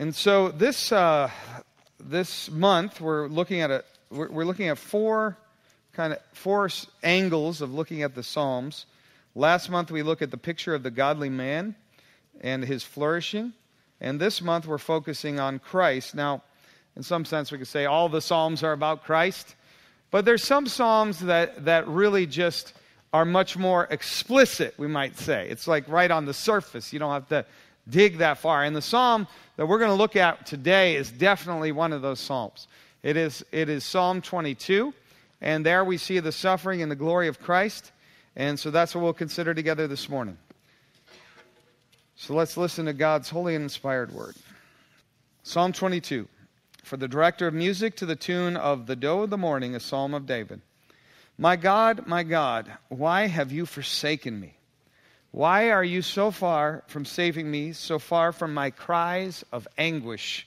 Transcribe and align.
And 0.00 0.14
so 0.14 0.48
this 0.48 0.92
uh, 0.92 1.30
this 2.02 2.50
month 2.50 3.02
we're 3.02 3.28
looking 3.28 3.60
at 3.60 3.70
a 3.70 3.84
we're, 4.08 4.30
we're 4.30 4.44
looking 4.46 4.68
at 4.68 4.78
four 4.78 5.36
kind 5.92 6.14
of 6.14 6.20
four 6.32 6.70
angles 7.02 7.60
of 7.60 7.74
looking 7.74 8.02
at 8.02 8.14
the 8.14 8.22
Psalms. 8.22 8.86
Last 9.34 9.68
month 9.68 9.90
we 9.90 10.02
looked 10.02 10.22
at 10.22 10.30
the 10.30 10.38
picture 10.38 10.74
of 10.74 10.82
the 10.82 10.90
godly 10.90 11.28
man 11.28 11.74
and 12.40 12.64
his 12.64 12.82
flourishing, 12.82 13.52
and 14.00 14.18
this 14.18 14.40
month 14.40 14.66
we're 14.66 14.78
focusing 14.78 15.38
on 15.38 15.58
Christ. 15.58 16.14
Now, 16.14 16.44
in 16.96 17.02
some 17.02 17.26
sense, 17.26 17.52
we 17.52 17.58
could 17.58 17.68
say 17.68 17.84
all 17.84 18.08
the 18.08 18.22
Psalms 18.22 18.62
are 18.62 18.72
about 18.72 19.04
Christ, 19.04 19.54
but 20.10 20.24
there's 20.24 20.42
some 20.42 20.66
Psalms 20.66 21.18
that 21.18 21.66
that 21.66 21.86
really 21.86 22.24
just 22.24 22.72
are 23.12 23.26
much 23.26 23.58
more 23.58 23.86
explicit. 23.90 24.72
We 24.78 24.86
might 24.86 25.18
say 25.18 25.46
it's 25.50 25.68
like 25.68 25.86
right 25.88 26.10
on 26.10 26.24
the 26.24 26.32
surface. 26.32 26.90
You 26.90 27.00
don't 27.00 27.12
have 27.12 27.28
to 27.28 27.44
dig 27.90 28.18
that 28.18 28.38
far. 28.38 28.64
And 28.64 28.74
the 28.74 28.82
Psalm 28.82 29.26
that 29.56 29.66
we're 29.66 29.78
going 29.78 29.90
to 29.90 29.96
look 29.96 30.16
at 30.16 30.46
today 30.46 30.96
is 30.96 31.10
definitely 31.10 31.72
one 31.72 31.92
of 31.92 32.02
those 32.02 32.20
Psalms. 32.20 32.68
It 33.02 33.16
is, 33.16 33.44
it 33.50 33.68
is 33.68 33.84
Psalm 33.84 34.20
22, 34.20 34.92
and 35.40 35.64
there 35.64 35.84
we 35.84 35.96
see 35.96 36.18
the 36.20 36.32
suffering 36.32 36.82
and 36.82 36.90
the 36.90 36.96
glory 36.96 37.28
of 37.28 37.40
Christ. 37.40 37.92
And 38.36 38.58
so 38.58 38.70
that's 38.70 38.94
what 38.94 39.02
we'll 39.02 39.12
consider 39.12 39.54
together 39.54 39.86
this 39.86 40.08
morning. 40.08 40.38
So 42.16 42.34
let's 42.34 42.56
listen 42.56 42.84
to 42.86 42.92
God's 42.92 43.30
holy 43.30 43.54
and 43.54 43.62
inspired 43.62 44.12
word. 44.12 44.36
Psalm 45.42 45.72
22. 45.72 46.28
For 46.84 46.96
the 46.96 47.08
director 47.08 47.46
of 47.46 47.54
music 47.54 47.96
to 47.96 48.06
the 48.06 48.16
tune 48.16 48.56
of 48.56 48.86
The 48.86 48.96
Doe 48.96 49.22
of 49.22 49.30
the 49.30 49.38
Morning, 49.38 49.74
a 49.74 49.80
psalm 49.80 50.12
of 50.12 50.26
David. 50.26 50.60
My 51.38 51.56
God, 51.56 52.06
my 52.06 52.22
God, 52.22 52.70
why 52.88 53.26
have 53.26 53.52
you 53.52 53.64
forsaken 53.64 54.38
me? 54.38 54.54
Why 55.32 55.70
are 55.70 55.84
you 55.84 56.02
so 56.02 56.32
far 56.32 56.82
from 56.88 57.04
saving 57.04 57.48
me, 57.48 57.72
so 57.72 57.98
far 58.00 58.32
from 58.32 58.52
my 58.52 58.70
cries 58.70 59.44
of 59.52 59.68
anguish? 59.78 60.46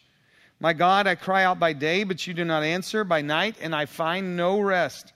My 0.59 0.73
God, 0.73 1.07
I 1.07 1.15
cry 1.15 1.45
out 1.45 1.59
by 1.59 1.73
day, 1.73 2.03
but 2.03 2.25
you 2.27 2.33
do 2.33 2.43
not 2.43 2.63
answer, 2.63 3.03
by 3.03 3.21
night, 3.21 3.55
and 3.61 3.73
I 3.73 3.85
find 3.85 4.35
no 4.35 4.59
rest. 4.59 5.13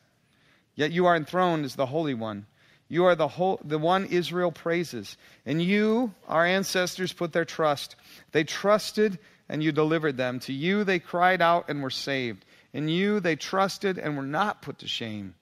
Yet 0.75 0.91
you 0.91 1.05
are 1.05 1.15
enthroned 1.15 1.65
as 1.65 1.75
the 1.75 1.85
Holy 1.85 2.13
One. 2.13 2.45
You 2.87 3.05
are 3.05 3.15
the, 3.15 3.27
whole, 3.27 3.59
the 3.63 3.77
one 3.77 4.05
Israel 4.05 4.51
praises. 4.51 5.17
And 5.45 5.61
you, 5.61 6.13
our 6.27 6.45
ancestors, 6.45 7.11
put 7.11 7.33
their 7.33 7.45
trust. 7.45 7.97
They 8.31 8.45
trusted, 8.45 9.19
and 9.49 9.61
you 9.61 9.73
delivered 9.73 10.15
them. 10.15 10.39
To 10.41 10.53
you 10.53 10.85
they 10.85 10.99
cried 10.99 11.41
out 11.41 11.65
and 11.67 11.83
were 11.83 11.89
saved. 11.89 12.45
In 12.71 12.87
you 12.87 13.19
they 13.19 13.35
trusted 13.35 13.97
and 13.97 14.15
were 14.15 14.23
not 14.23 14.61
put 14.61 14.79
to 14.79 14.87
shame. 14.87 15.35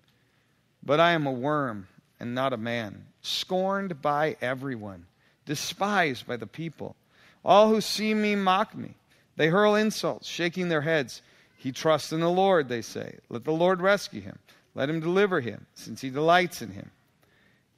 But 0.83 0.99
I 0.99 1.11
am 1.11 1.27
a 1.27 1.31
worm 1.31 1.87
and 2.19 2.33
not 2.33 2.53
a 2.53 2.57
man, 2.57 3.05
scorned 3.21 4.01
by 4.01 4.37
everyone, 4.41 5.05
despised 5.45 6.27
by 6.27 6.37
the 6.37 6.47
people. 6.47 6.95
All 7.43 7.69
who 7.69 7.81
see 7.81 8.13
me 8.13 8.35
mock 8.35 8.75
me. 8.75 8.95
They 9.35 9.47
hurl 9.47 9.75
insults, 9.75 10.27
shaking 10.27 10.69
their 10.69 10.81
heads. 10.81 11.21
He 11.57 11.71
trusts 11.71 12.13
in 12.13 12.19
the 12.19 12.29
Lord, 12.29 12.69
they 12.69 12.81
say. 12.81 13.19
Let 13.29 13.43
the 13.43 13.51
Lord 13.51 13.81
rescue 13.81 14.21
him. 14.21 14.39
Let 14.73 14.89
him 14.89 14.99
deliver 14.99 15.39
him, 15.39 15.65
since 15.73 16.01
he 16.01 16.09
delights 16.09 16.61
in 16.61 16.71
him. 16.71 16.91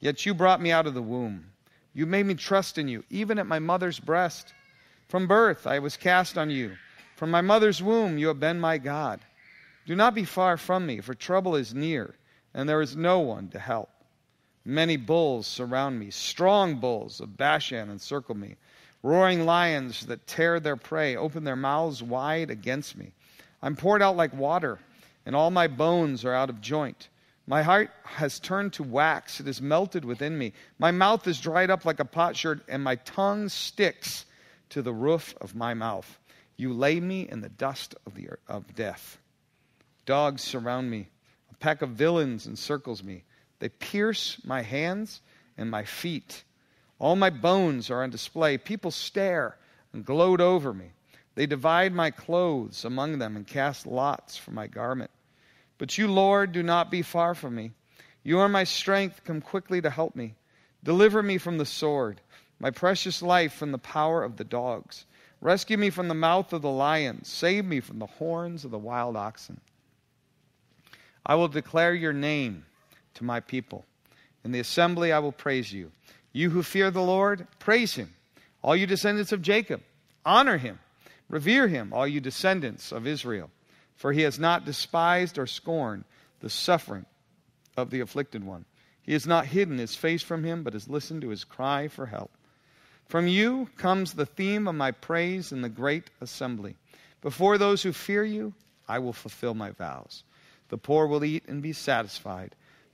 Yet 0.00 0.24
you 0.24 0.34
brought 0.34 0.60
me 0.60 0.70
out 0.70 0.86
of 0.86 0.94
the 0.94 1.02
womb. 1.02 1.52
You 1.92 2.06
made 2.06 2.26
me 2.26 2.34
trust 2.34 2.78
in 2.78 2.88
you, 2.88 3.04
even 3.10 3.38
at 3.38 3.46
my 3.46 3.58
mother's 3.58 3.98
breast. 3.98 4.52
From 5.08 5.26
birth 5.26 5.66
I 5.66 5.78
was 5.80 5.96
cast 5.96 6.38
on 6.38 6.50
you. 6.50 6.76
From 7.16 7.30
my 7.30 7.40
mother's 7.40 7.82
womb 7.82 8.18
you 8.18 8.28
have 8.28 8.38
been 8.38 8.60
my 8.60 8.78
God. 8.78 9.20
Do 9.86 9.96
not 9.96 10.14
be 10.14 10.24
far 10.24 10.56
from 10.56 10.86
me, 10.86 11.00
for 11.00 11.14
trouble 11.14 11.56
is 11.56 11.74
near, 11.74 12.14
and 12.54 12.68
there 12.68 12.82
is 12.82 12.94
no 12.94 13.20
one 13.20 13.48
to 13.48 13.58
help. 13.58 13.90
Many 14.68 14.98
bulls 14.98 15.46
surround 15.46 15.98
me, 15.98 16.10
strong 16.10 16.74
bulls 16.74 17.20
of 17.20 17.38
Bashan 17.38 17.88
encircle 17.88 18.34
me. 18.34 18.56
Roaring 19.02 19.46
lions 19.46 20.04
that 20.04 20.26
tear 20.26 20.60
their 20.60 20.76
prey 20.76 21.16
open 21.16 21.44
their 21.44 21.56
mouths 21.56 22.02
wide 22.02 22.50
against 22.50 22.94
me. 22.94 23.12
I'm 23.62 23.76
poured 23.76 24.02
out 24.02 24.18
like 24.18 24.34
water, 24.34 24.78
and 25.24 25.34
all 25.34 25.50
my 25.50 25.68
bones 25.68 26.22
are 26.26 26.34
out 26.34 26.50
of 26.50 26.60
joint. 26.60 27.08
My 27.46 27.62
heart 27.62 27.90
has 28.04 28.38
turned 28.38 28.74
to 28.74 28.82
wax, 28.82 29.40
it 29.40 29.48
is 29.48 29.62
melted 29.62 30.04
within 30.04 30.36
me. 30.36 30.52
My 30.78 30.90
mouth 30.90 31.26
is 31.26 31.40
dried 31.40 31.70
up 31.70 31.86
like 31.86 31.98
a 31.98 32.04
potsherd, 32.04 32.60
and 32.68 32.84
my 32.84 32.96
tongue 32.96 33.48
sticks 33.48 34.26
to 34.68 34.82
the 34.82 34.92
roof 34.92 35.34
of 35.40 35.54
my 35.54 35.72
mouth. 35.72 36.18
You 36.58 36.74
lay 36.74 37.00
me 37.00 37.26
in 37.26 37.40
the 37.40 37.48
dust 37.48 37.94
of, 38.04 38.14
the, 38.14 38.32
of 38.46 38.74
death. 38.74 39.16
Dogs 40.04 40.42
surround 40.42 40.90
me, 40.90 41.08
a 41.50 41.54
pack 41.54 41.80
of 41.80 41.88
villains 41.88 42.46
encircles 42.46 43.02
me. 43.02 43.24
They 43.58 43.68
pierce 43.68 44.38
my 44.44 44.62
hands 44.62 45.20
and 45.56 45.70
my 45.70 45.84
feet. 45.84 46.44
All 46.98 47.16
my 47.16 47.30
bones 47.30 47.90
are 47.90 48.02
on 48.02 48.10
display. 48.10 48.58
People 48.58 48.90
stare 48.90 49.56
and 49.92 50.04
gloat 50.04 50.40
over 50.40 50.72
me. 50.72 50.90
They 51.34 51.46
divide 51.46 51.92
my 51.92 52.10
clothes 52.10 52.84
among 52.84 53.18
them 53.18 53.36
and 53.36 53.46
cast 53.46 53.86
lots 53.86 54.36
for 54.36 54.50
my 54.50 54.66
garment. 54.66 55.10
But 55.78 55.96
you, 55.96 56.08
Lord, 56.08 56.52
do 56.52 56.62
not 56.62 56.90
be 56.90 57.02
far 57.02 57.34
from 57.34 57.54
me. 57.54 57.72
You 58.24 58.40
are 58.40 58.48
my 58.48 58.64
strength. 58.64 59.22
Come 59.24 59.40
quickly 59.40 59.80
to 59.80 59.90
help 59.90 60.16
me. 60.16 60.34
Deliver 60.82 61.22
me 61.22 61.38
from 61.38 61.58
the 61.58 61.66
sword, 61.66 62.20
my 62.60 62.70
precious 62.70 63.22
life 63.22 63.52
from 63.52 63.72
the 63.72 63.78
power 63.78 64.24
of 64.24 64.36
the 64.36 64.44
dogs. 64.44 65.06
Rescue 65.40 65.76
me 65.76 65.90
from 65.90 66.08
the 66.08 66.14
mouth 66.14 66.52
of 66.52 66.62
the 66.62 66.70
lion. 66.70 67.24
Save 67.24 67.64
me 67.64 67.80
from 67.80 67.98
the 68.00 68.06
horns 68.06 68.64
of 68.64 68.70
the 68.70 68.78
wild 68.78 69.16
oxen. 69.16 69.60
I 71.24 71.36
will 71.36 71.48
declare 71.48 71.94
your 71.94 72.12
name 72.12 72.64
to 73.14 73.24
my 73.24 73.40
people. 73.40 73.84
In 74.44 74.52
the 74.52 74.60
assembly 74.60 75.12
I 75.12 75.18
will 75.18 75.32
praise 75.32 75.72
you. 75.72 75.92
You 76.32 76.50
who 76.50 76.62
fear 76.62 76.90
the 76.90 77.02
Lord, 77.02 77.46
praise 77.58 77.94
him. 77.94 78.14
All 78.62 78.76
you 78.76 78.86
descendants 78.86 79.32
of 79.32 79.42
Jacob, 79.42 79.82
honor 80.24 80.58
him. 80.58 80.78
Revere 81.28 81.68
him, 81.68 81.92
all 81.92 82.06
you 82.06 82.20
descendants 82.20 82.92
of 82.92 83.06
Israel. 83.06 83.50
For 83.96 84.12
he 84.12 84.22
has 84.22 84.38
not 84.38 84.64
despised 84.64 85.38
or 85.38 85.46
scorned 85.46 86.04
the 86.40 86.50
suffering 86.50 87.06
of 87.76 87.90
the 87.90 88.00
afflicted 88.00 88.44
one. 88.44 88.64
He 89.02 89.12
has 89.12 89.26
not 89.26 89.46
hidden 89.46 89.78
his 89.78 89.94
face 89.94 90.22
from 90.22 90.44
him, 90.44 90.62
but 90.62 90.74
has 90.74 90.88
listened 90.88 91.22
to 91.22 91.30
his 91.30 91.44
cry 91.44 91.88
for 91.88 92.06
help. 92.06 92.30
From 93.06 93.26
you 93.26 93.70
comes 93.76 94.12
the 94.12 94.26
theme 94.26 94.68
of 94.68 94.74
my 94.74 94.90
praise 94.90 95.50
in 95.50 95.62
the 95.62 95.68
great 95.68 96.10
assembly. 96.20 96.76
Before 97.22 97.56
those 97.56 97.82
who 97.82 97.92
fear 97.92 98.22
you, 98.22 98.52
I 98.86 98.98
will 98.98 99.14
fulfill 99.14 99.54
my 99.54 99.70
vows. 99.70 100.24
The 100.68 100.78
poor 100.78 101.06
will 101.06 101.24
eat 101.24 101.44
and 101.48 101.62
be 101.62 101.72
satisfied. 101.72 102.54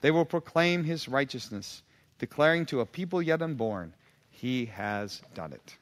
They 0.00 0.10
will 0.10 0.24
proclaim 0.24 0.84
his 0.84 1.08
righteousness, 1.08 1.82
declaring 2.18 2.66
to 2.66 2.80
a 2.80 2.86
people 2.86 3.22
yet 3.22 3.42
unborn, 3.42 3.92
He 4.30 4.66
has 4.66 5.22
done 5.34 5.52
it. 5.52 5.76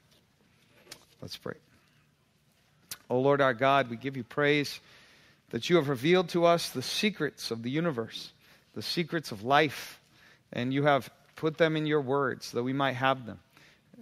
Let's 1.21 1.37
pray. 1.37 1.55
O 3.11 3.21
Lord 3.21 3.41
our 3.41 3.55
God, 3.55 3.91
we 3.91 3.97
give 3.97 4.17
you 4.17 4.25
praise 4.25 4.81
that 5.51 5.71
you 5.71 5.77
have 5.77 5.89
revealed 5.89 6.29
to 6.31 6.45
us 6.45 6.71
the 6.71 6.83
secrets 6.83 7.51
of 7.51 7.63
the 7.63 7.71
universe, 7.71 8.33
the 8.75 8.83
secrets 8.83 9.31
of 9.31 9.45
life, 9.45 10.01
and 10.53 10.73
you 10.73 10.85
have 10.85 11.11
put 11.37 11.59
them 11.59 11.77
in 11.77 11.87
your 11.87 12.01
words 12.01 12.53
that 12.53 12.63
we 12.63 12.73
might 12.73 12.93
have 12.95 13.27
them. 13.27 13.39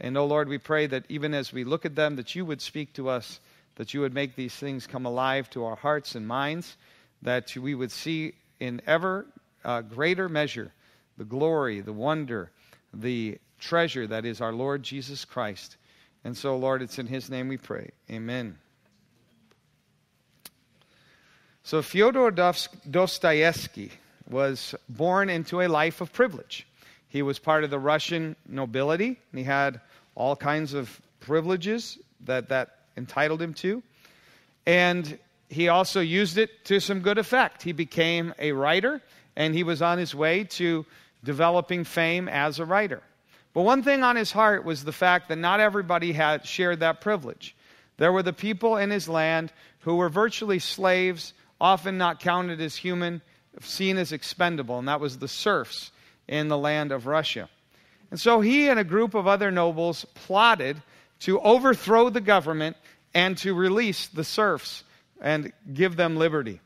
And, 0.00 0.16
O 0.16 0.24
Lord, 0.24 0.48
we 0.48 0.58
pray 0.58 0.86
that 0.86 1.04
even 1.08 1.34
as 1.34 1.52
we 1.52 1.64
look 1.64 1.84
at 1.84 1.94
them, 1.94 2.16
that 2.16 2.34
you 2.34 2.44
would 2.44 2.62
speak 2.62 2.94
to 2.94 3.08
us, 3.08 3.40
that 3.76 3.92
you 3.92 4.00
would 4.00 4.14
make 4.14 4.34
these 4.36 4.54
things 4.54 4.86
come 4.86 5.06
alive 5.06 5.50
to 5.50 5.64
our 5.64 5.76
hearts 5.76 6.14
and 6.14 6.26
minds, 6.26 6.76
that 7.22 7.54
we 7.56 7.74
would 7.74 7.92
see 7.92 8.34
in 8.58 8.80
ever 8.86 9.26
uh, 9.64 9.82
greater 9.82 10.28
measure 10.28 10.72
the 11.18 11.24
glory, 11.24 11.80
the 11.80 11.92
wonder, 11.92 12.50
the 12.94 13.38
treasure 13.58 14.06
that 14.06 14.24
is 14.24 14.40
our 14.40 14.52
Lord 14.52 14.82
Jesus 14.82 15.24
Christ. 15.24 15.76
And 16.24 16.36
so, 16.36 16.56
Lord, 16.56 16.82
it's 16.82 16.98
in 16.98 17.06
His 17.06 17.28
name 17.28 17.48
we 17.48 17.58
pray. 17.58 17.90
Amen. 18.10 18.58
So, 21.64 21.82
Fyodor 21.82 22.30
Dostoevsky 22.30 23.92
was 24.28 24.74
born 24.88 25.28
into 25.28 25.60
a 25.60 25.68
life 25.68 26.00
of 26.00 26.12
privilege. 26.12 26.66
He 27.08 27.22
was 27.22 27.38
part 27.38 27.62
of 27.62 27.70
the 27.70 27.78
Russian 27.78 28.36
nobility, 28.48 29.18
and 29.30 29.38
he 29.38 29.44
had 29.44 29.80
all 30.14 30.34
kinds 30.34 30.74
of 30.74 31.00
privileges 31.20 31.98
that 32.24 32.48
that 32.48 32.78
entitled 32.96 33.40
him 33.40 33.54
to. 33.54 33.82
And 34.66 35.18
he 35.48 35.68
also 35.68 36.00
used 36.00 36.38
it 36.38 36.64
to 36.66 36.80
some 36.80 37.00
good 37.00 37.18
effect. 37.18 37.62
He 37.62 37.72
became 37.72 38.34
a 38.38 38.52
writer, 38.52 39.02
and 39.36 39.54
he 39.54 39.62
was 39.62 39.82
on 39.82 39.98
his 39.98 40.14
way 40.14 40.44
to 40.44 40.84
developing 41.24 41.84
fame 41.84 42.28
as 42.28 42.58
a 42.58 42.64
writer. 42.64 43.02
But 43.54 43.62
one 43.62 43.82
thing 43.82 44.02
on 44.02 44.16
his 44.16 44.32
heart 44.32 44.64
was 44.64 44.84
the 44.84 44.92
fact 44.92 45.28
that 45.28 45.38
not 45.38 45.60
everybody 45.60 46.12
had 46.12 46.46
shared 46.46 46.80
that 46.80 47.00
privilege. 47.00 47.54
There 47.98 48.12
were 48.12 48.22
the 48.22 48.32
people 48.32 48.76
in 48.76 48.90
his 48.90 49.08
land 49.08 49.52
who 49.80 49.96
were 49.96 50.08
virtually 50.08 50.58
slaves, 50.58 51.34
often 51.60 51.98
not 51.98 52.20
counted 52.20 52.60
as 52.60 52.76
human, 52.76 53.20
seen 53.60 53.98
as 53.98 54.12
expendable, 54.12 54.78
and 54.78 54.88
that 54.88 55.00
was 55.00 55.18
the 55.18 55.28
serfs 55.28 55.90
in 56.26 56.48
the 56.48 56.58
land 56.58 56.92
of 56.92 57.06
Russia. 57.06 57.48
And 58.10 58.18
so 58.18 58.40
he 58.40 58.68
and 58.68 58.78
a 58.78 58.84
group 58.84 59.14
of 59.14 59.26
other 59.26 59.50
nobles 59.50 60.04
plotted 60.14 60.82
to 61.20 61.40
overthrow 61.40 62.10
the 62.10 62.20
government 62.20 62.76
and 63.14 63.36
to 63.38 63.54
release 63.54 64.08
the 64.08 64.24
serfs 64.24 64.84
and 65.20 65.52
give 65.72 65.96
them 65.96 66.16
liberty. 66.16 66.60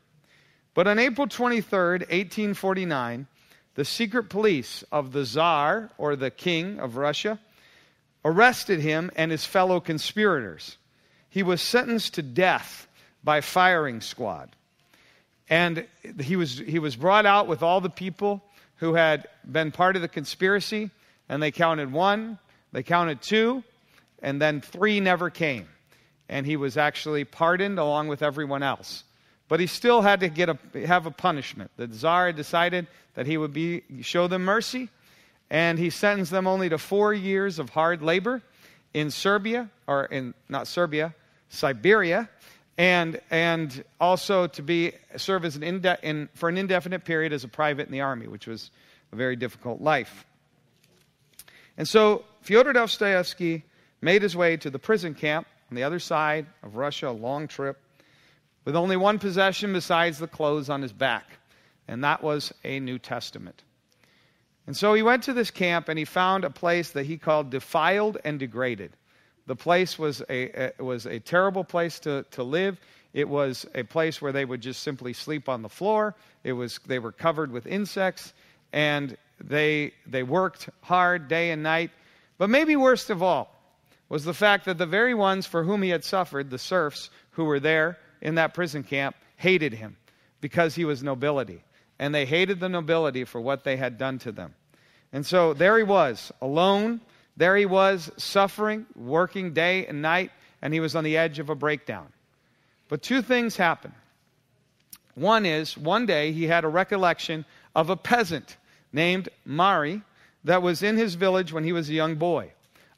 But 0.77 0.85
on 0.85 0.99
April 0.99 1.25
23rd, 1.25 2.01
1849, 2.01 3.25
the 3.73 3.83
secret 3.83 4.29
police 4.29 4.83
of 4.91 5.11
the 5.11 5.25
Tsar, 5.25 5.89
or 5.97 6.15
the 6.15 6.29
King 6.29 6.79
of 6.79 6.97
Russia, 6.97 7.39
arrested 8.23 8.79
him 8.79 9.09
and 9.15 9.31
his 9.31 9.43
fellow 9.43 9.79
conspirators. 9.79 10.77
He 11.31 11.41
was 11.41 11.63
sentenced 11.63 12.13
to 12.13 12.21
death 12.21 12.87
by 13.23 13.41
firing 13.41 14.01
squad. 14.01 14.55
And 15.49 15.87
he 16.21 16.35
was, 16.35 16.59
he 16.59 16.77
was 16.77 16.95
brought 16.95 17.25
out 17.25 17.47
with 17.47 17.63
all 17.63 17.81
the 17.81 17.89
people 17.89 18.43
who 18.75 18.93
had 18.93 19.27
been 19.51 19.71
part 19.71 19.95
of 19.95 20.03
the 20.03 20.07
conspiracy, 20.07 20.91
and 21.27 21.41
they 21.41 21.49
counted 21.49 21.91
one, 21.91 22.37
they 22.71 22.83
counted 22.83 23.23
two, 23.23 23.63
and 24.21 24.39
then 24.39 24.61
three 24.61 24.99
never 24.99 25.31
came. 25.31 25.67
And 26.29 26.45
he 26.45 26.55
was 26.55 26.77
actually 26.77 27.25
pardoned 27.25 27.79
along 27.79 28.09
with 28.09 28.21
everyone 28.21 28.61
else. 28.61 29.03
But 29.49 29.59
he 29.59 29.67
still 29.67 30.01
had 30.01 30.19
to 30.19 30.29
get 30.29 30.49
a, 30.49 30.57
have 30.85 31.05
a 31.05 31.11
punishment. 31.11 31.71
The 31.77 31.87
Tsar 31.87 32.33
decided 32.33 32.87
that 33.13 33.25
he 33.25 33.37
would 33.37 33.53
be, 33.53 33.83
show 34.01 34.27
them 34.27 34.43
mercy, 34.43 34.89
and 35.49 35.79
he 35.79 35.89
sentenced 35.89 36.31
them 36.31 36.47
only 36.47 36.69
to 36.69 36.77
four 36.77 37.13
years 37.13 37.57
of 37.57 37.69
hard 37.69 38.01
labor 38.01 38.41
in 38.93 39.09
Serbia, 39.09 39.69
or 39.87 40.05
in 40.05 40.33
not 40.49 40.67
Serbia, 40.67 41.15
Siberia, 41.49 42.29
and, 42.77 43.19
and 43.31 43.83
also 43.99 44.47
to 44.47 44.61
be, 44.61 44.91
serve 45.15 45.45
as 45.45 45.55
an 45.55 45.63
inde- 45.63 45.97
in, 46.03 46.29
for 46.33 46.49
an 46.49 46.57
indefinite 46.57 47.05
period 47.05 47.31
as 47.31 47.43
a 47.43 47.47
private 47.47 47.87
in 47.87 47.91
the 47.91 48.01
army, 48.01 48.27
which 48.27 48.47
was 48.47 48.71
a 49.13 49.15
very 49.15 49.35
difficult 49.35 49.81
life. 49.81 50.25
And 51.77 51.87
so 51.87 52.25
Fyodor 52.41 52.73
Dostoevsky 52.73 53.63
made 54.01 54.21
his 54.21 54.35
way 54.35 54.57
to 54.57 54.69
the 54.69 54.79
prison 54.79 55.13
camp 55.13 55.47
on 55.71 55.75
the 55.75 55.83
other 55.83 55.99
side 55.99 56.45
of 56.63 56.75
Russia, 56.75 57.09
a 57.09 57.11
long 57.11 57.47
trip, 57.47 57.79
with 58.67 58.75
only 58.75 58.97
one 58.97 59.17
possession 59.17 59.71
besides 59.71 60.19
the 60.19 60.27
clothes 60.27 60.69
on 60.69 60.81
his 60.81 60.91
back, 60.91 61.23
and 61.87 62.03
that 62.03 62.21
was 62.21 62.53
a 62.65 62.81
New 62.81 62.99
Testament. 62.99 63.63
And 64.65 64.75
so 64.75 64.93
he 64.93 65.01
went 65.01 65.23
to 65.23 65.33
this 65.33 65.51
camp 65.51 65.87
and 65.87 65.97
he 65.97 66.03
found 66.03 66.43
a 66.43 66.49
place 66.49 66.91
that 66.91 67.05
he 67.05 67.17
called 67.17 67.49
defiled 67.49 68.17
and 68.25 68.37
degraded. 68.37 68.91
The 69.45 69.55
place 69.55 69.97
was 69.97 70.21
a, 70.29 70.73
a, 70.79 70.83
was 70.83 71.05
a 71.05 71.17
terrible 71.21 71.63
place 71.63 71.99
to, 71.99 72.25
to 72.31 72.43
live. 72.43 72.77
It 73.13 73.29
was 73.29 73.65
a 73.73 73.83
place 73.83 74.21
where 74.21 74.33
they 74.33 74.43
would 74.43 74.59
just 74.59 74.83
simply 74.83 75.13
sleep 75.13 75.47
on 75.47 75.61
the 75.61 75.69
floor. 75.69 76.13
It 76.43 76.51
was, 76.51 76.77
they 76.85 76.99
were 76.99 77.13
covered 77.13 77.53
with 77.53 77.67
insects, 77.67 78.33
and 78.73 79.15
they, 79.41 79.93
they 80.05 80.23
worked 80.23 80.67
hard 80.81 81.29
day 81.29 81.51
and 81.51 81.63
night. 81.63 81.91
But 82.37 82.49
maybe 82.49 82.75
worst 82.75 83.11
of 83.11 83.23
all 83.23 83.49
was 84.09 84.25
the 84.25 84.33
fact 84.33 84.65
that 84.65 84.77
the 84.77 84.85
very 84.85 85.13
ones 85.13 85.45
for 85.45 85.63
whom 85.63 85.83
he 85.83 85.89
had 85.89 86.03
suffered, 86.03 86.49
the 86.49 86.59
serfs 86.59 87.09
who 87.31 87.45
were 87.45 87.61
there 87.61 87.97
in 88.21 88.35
that 88.35 88.53
prison 88.53 88.83
camp, 88.83 89.15
hated 89.35 89.73
him 89.73 89.97
because 90.41 90.75
he 90.75 90.85
was 90.85 91.03
nobility. 91.03 91.63
And 91.99 92.13
they 92.13 92.25
hated 92.25 92.59
the 92.59 92.69
nobility 92.69 93.23
for 93.23 93.41
what 93.41 93.63
they 93.63 93.77
had 93.77 93.97
done 93.97 94.19
to 94.19 94.31
them. 94.31 94.53
And 95.11 95.25
so 95.25 95.53
there 95.53 95.77
he 95.77 95.83
was, 95.83 96.31
alone 96.41 97.01
there 97.37 97.55
he 97.55 97.67
was, 97.67 98.11
suffering, 98.17 98.87
working 98.95 99.53
day 99.53 99.85
and 99.85 100.01
night, 100.01 100.31
and 100.61 100.73
he 100.73 100.79
was 100.79 100.95
on 100.95 101.03
the 101.03 101.17
edge 101.17 101.37
of 101.37 101.49
a 101.49 101.55
breakdown. 101.55 102.07
But 102.89 103.03
two 103.03 103.21
things 103.21 103.55
happened. 103.55 103.93
One 105.13 105.45
is, 105.45 105.77
one 105.77 106.07
day 106.07 106.31
he 106.31 106.45
had 106.45 106.63
a 106.63 106.69
recollection 106.69 107.45
of 107.75 107.91
a 107.91 107.95
peasant 107.95 108.57
named 108.91 109.29
Marey 109.45 110.01
that 110.43 110.63
was 110.63 110.81
in 110.81 110.97
his 110.97 111.13
village 111.13 111.53
when 111.53 111.63
he 111.63 111.73
was 111.73 111.89
a 111.89 111.93
young 111.93 112.15
boy. 112.15 112.51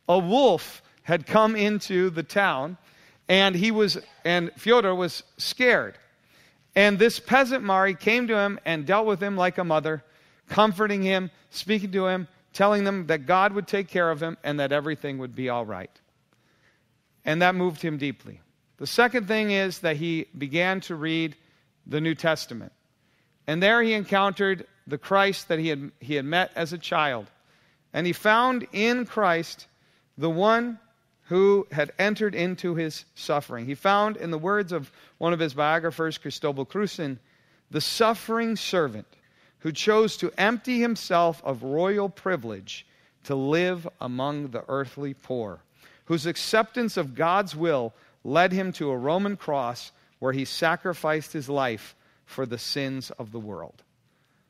A 0.07 0.17
wolf 0.17 0.81
had 1.03 1.25
come 1.25 1.55
into 1.55 2.09
the 2.09 2.23
town, 2.23 2.77
and 3.29 3.55
he 3.55 3.69
was, 3.69 3.97
and 4.25 4.51
Fyodor 4.57 4.95
was 4.95 5.23
scared. 5.37 5.97
And 6.75 6.97
this 6.97 7.19
peasant 7.19 7.63
Marey 7.63 7.93
came 7.93 8.27
to 8.27 8.37
him 8.37 8.59
and 8.65 8.85
dealt 8.85 9.05
with 9.05 9.21
him 9.21 9.37
like 9.37 9.59
a 9.59 9.63
mother, 9.63 10.03
comforting 10.49 11.03
him, 11.03 11.29
speaking 11.51 11.91
to 11.91 12.07
him, 12.07 12.27
telling 12.53 12.83
them 12.83 13.07
that 13.07 13.27
God 13.27 13.53
would 13.53 13.67
take 13.67 13.87
care 13.87 14.09
of 14.09 14.21
him 14.21 14.37
and 14.43 14.59
that 14.59 14.71
everything 14.71 15.19
would 15.19 15.35
be 15.35 15.49
all 15.49 15.65
right. 15.65 15.91
And 17.23 17.41
that 17.43 17.53
moved 17.53 17.81
him 17.81 17.97
deeply. 17.97 18.41
The 18.77 18.87
second 18.87 19.27
thing 19.27 19.51
is 19.51 19.79
that 19.79 19.97
he 19.97 20.25
began 20.35 20.81
to 20.81 20.95
read 20.95 21.35
the 21.85 22.01
New 22.01 22.15
Testament. 22.15 22.71
And 23.45 23.61
there 23.61 23.83
he 23.83 23.93
encountered 23.93 24.65
the 24.87 24.97
Christ 24.97 25.49
that 25.49 25.59
he 25.59 25.67
had, 25.67 25.91
he 25.99 26.15
had 26.15 26.25
met 26.25 26.51
as 26.55 26.73
a 26.73 26.77
child. 26.77 27.27
And 27.93 28.07
he 28.07 28.13
found 28.13 28.67
in 28.71 29.05
Christ 29.05 29.67
the 30.17 30.29
one 30.29 30.79
who 31.29 31.67
had 31.71 31.91
entered 31.99 32.33
into 32.33 32.73
his 32.73 33.05
suffering. 33.13 33.67
He 33.67 33.75
found, 33.75 34.17
in 34.17 34.31
the 34.31 34.37
words 34.37 34.71
of 34.71 34.91
one 35.19 35.31
of 35.31 35.39
his 35.39 35.53
biographers, 35.53 36.17
Cristobal 36.17 36.65
Krusen, 36.65 37.19
the 37.69 37.81
suffering 37.81 38.55
servant 38.55 39.05
who 39.59 39.71
chose 39.71 40.17
to 40.17 40.33
empty 40.39 40.79
himself 40.79 41.39
of 41.45 41.61
royal 41.61 42.09
privilege 42.09 42.83
to 43.25 43.35
live 43.35 43.87
among 44.01 44.47
the 44.47 44.63
earthly 44.67 45.13
poor, 45.13 45.59
whose 46.05 46.25
acceptance 46.25 46.97
of 46.97 47.13
God's 47.13 47.55
will 47.55 47.93
led 48.23 48.51
him 48.51 48.71
to 48.73 48.89
a 48.89 48.97
Roman 48.97 49.37
cross 49.37 49.91
where 50.17 50.33
he 50.33 50.45
sacrificed 50.45 51.31
his 51.31 51.47
life 51.47 51.95
for 52.25 52.47
the 52.47 52.57
sins 52.57 53.11
of 53.19 53.31
the 53.31 53.39
world. 53.39 53.83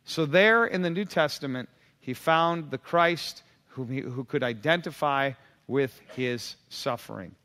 So, 0.05 0.25
there 0.25 0.65
in 0.65 0.81
the 0.81 0.89
New 0.89 1.05
Testament, 1.05 1.67
he 1.99 2.13
found 2.13 2.71
the 2.71 2.77
Christ 2.77 3.43
who, 3.67 3.83
who 3.83 4.23
could 4.23 4.43
identify 4.43 5.33
with 5.69 6.01
his 6.15 6.55
suffering. 6.67 7.35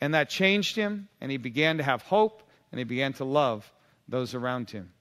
And 0.00 0.14
that 0.14 0.30
changed 0.30 0.76
him, 0.76 1.08
and 1.20 1.30
he 1.30 1.36
began 1.36 1.78
to 1.78 1.82
have 1.82 2.02
hope, 2.02 2.42
and 2.70 2.78
he 2.78 2.84
began 2.84 3.12
to 3.14 3.24
love 3.24 3.70
those 4.08 4.32
around 4.34 4.70
him. 4.70 4.92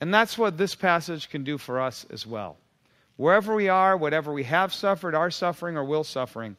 And 0.00 0.14
that's 0.14 0.38
what 0.38 0.56
this 0.56 0.74
passage 0.74 1.28
can 1.28 1.42
do 1.42 1.58
for 1.58 1.80
us 1.80 2.06
as 2.10 2.26
well. 2.26 2.56
Wherever 3.16 3.54
we 3.54 3.68
are, 3.68 3.96
whatever 3.96 4.32
we 4.32 4.44
have 4.44 4.72
suffered, 4.72 5.14
are 5.14 5.30
suffering, 5.30 5.76
or 5.76 5.84
will 5.84 6.04
suffering, 6.04 6.56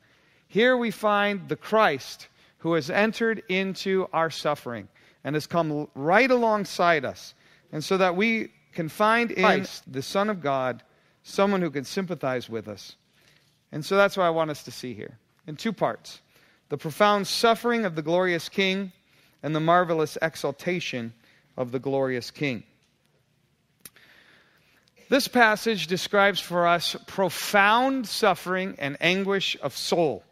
here 0.48 0.76
we 0.76 0.92
find 0.92 1.48
the 1.48 1.56
Christ 1.56 2.28
who 2.60 2.74
has 2.74 2.90
entered 2.90 3.42
into 3.50 4.08
our 4.12 4.30
suffering 4.30 4.90
and 5.24 5.36
has 5.36 5.48
come 5.48 5.88
right 5.96 6.30
alongside 6.30 7.06
us. 7.06 7.34
And 7.72 7.84
so 7.84 7.98
that 7.98 8.16
we 8.16 8.52
can 8.74 8.90
find 8.90 9.32
in 9.32 9.44
Christ, 9.44 9.92
the 9.92 10.02
Son 10.02 10.30
of 10.30 10.42
God, 10.42 10.84
someone 11.24 11.62
who 11.62 11.72
can 11.72 11.86
sympathize 11.86 12.50
with 12.50 12.68
us. 12.68 12.98
And 13.74 13.84
so 13.84 13.98
that's 13.98 14.16
what 14.16 14.26
I 14.26 14.30
want 14.30 14.52
us 14.52 14.64
to 14.64 14.72
see 14.72 14.94
here 14.94 15.18
in 15.48 15.58
two 15.58 15.74
parts 15.74 16.22
the 16.70 16.78
profound 16.78 17.28
suffering 17.28 17.86
of 17.86 17.96
the 17.96 18.02
glorious 18.02 18.48
King 18.48 18.94
and 19.42 19.54
the 19.54 19.60
marvelous 19.60 20.18
exaltation 20.22 21.14
of 21.58 21.72
the 21.72 21.80
glorious 21.80 22.32
King. 22.32 22.64
This 25.10 25.28
passage 25.28 25.88
describes 25.88 26.40
for 26.40 26.68
us 26.68 26.96
profound 27.08 28.08
suffering 28.08 28.76
and 28.80 28.96
anguish 29.02 29.58
of 29.62 29.76
soul. 29.76 30.24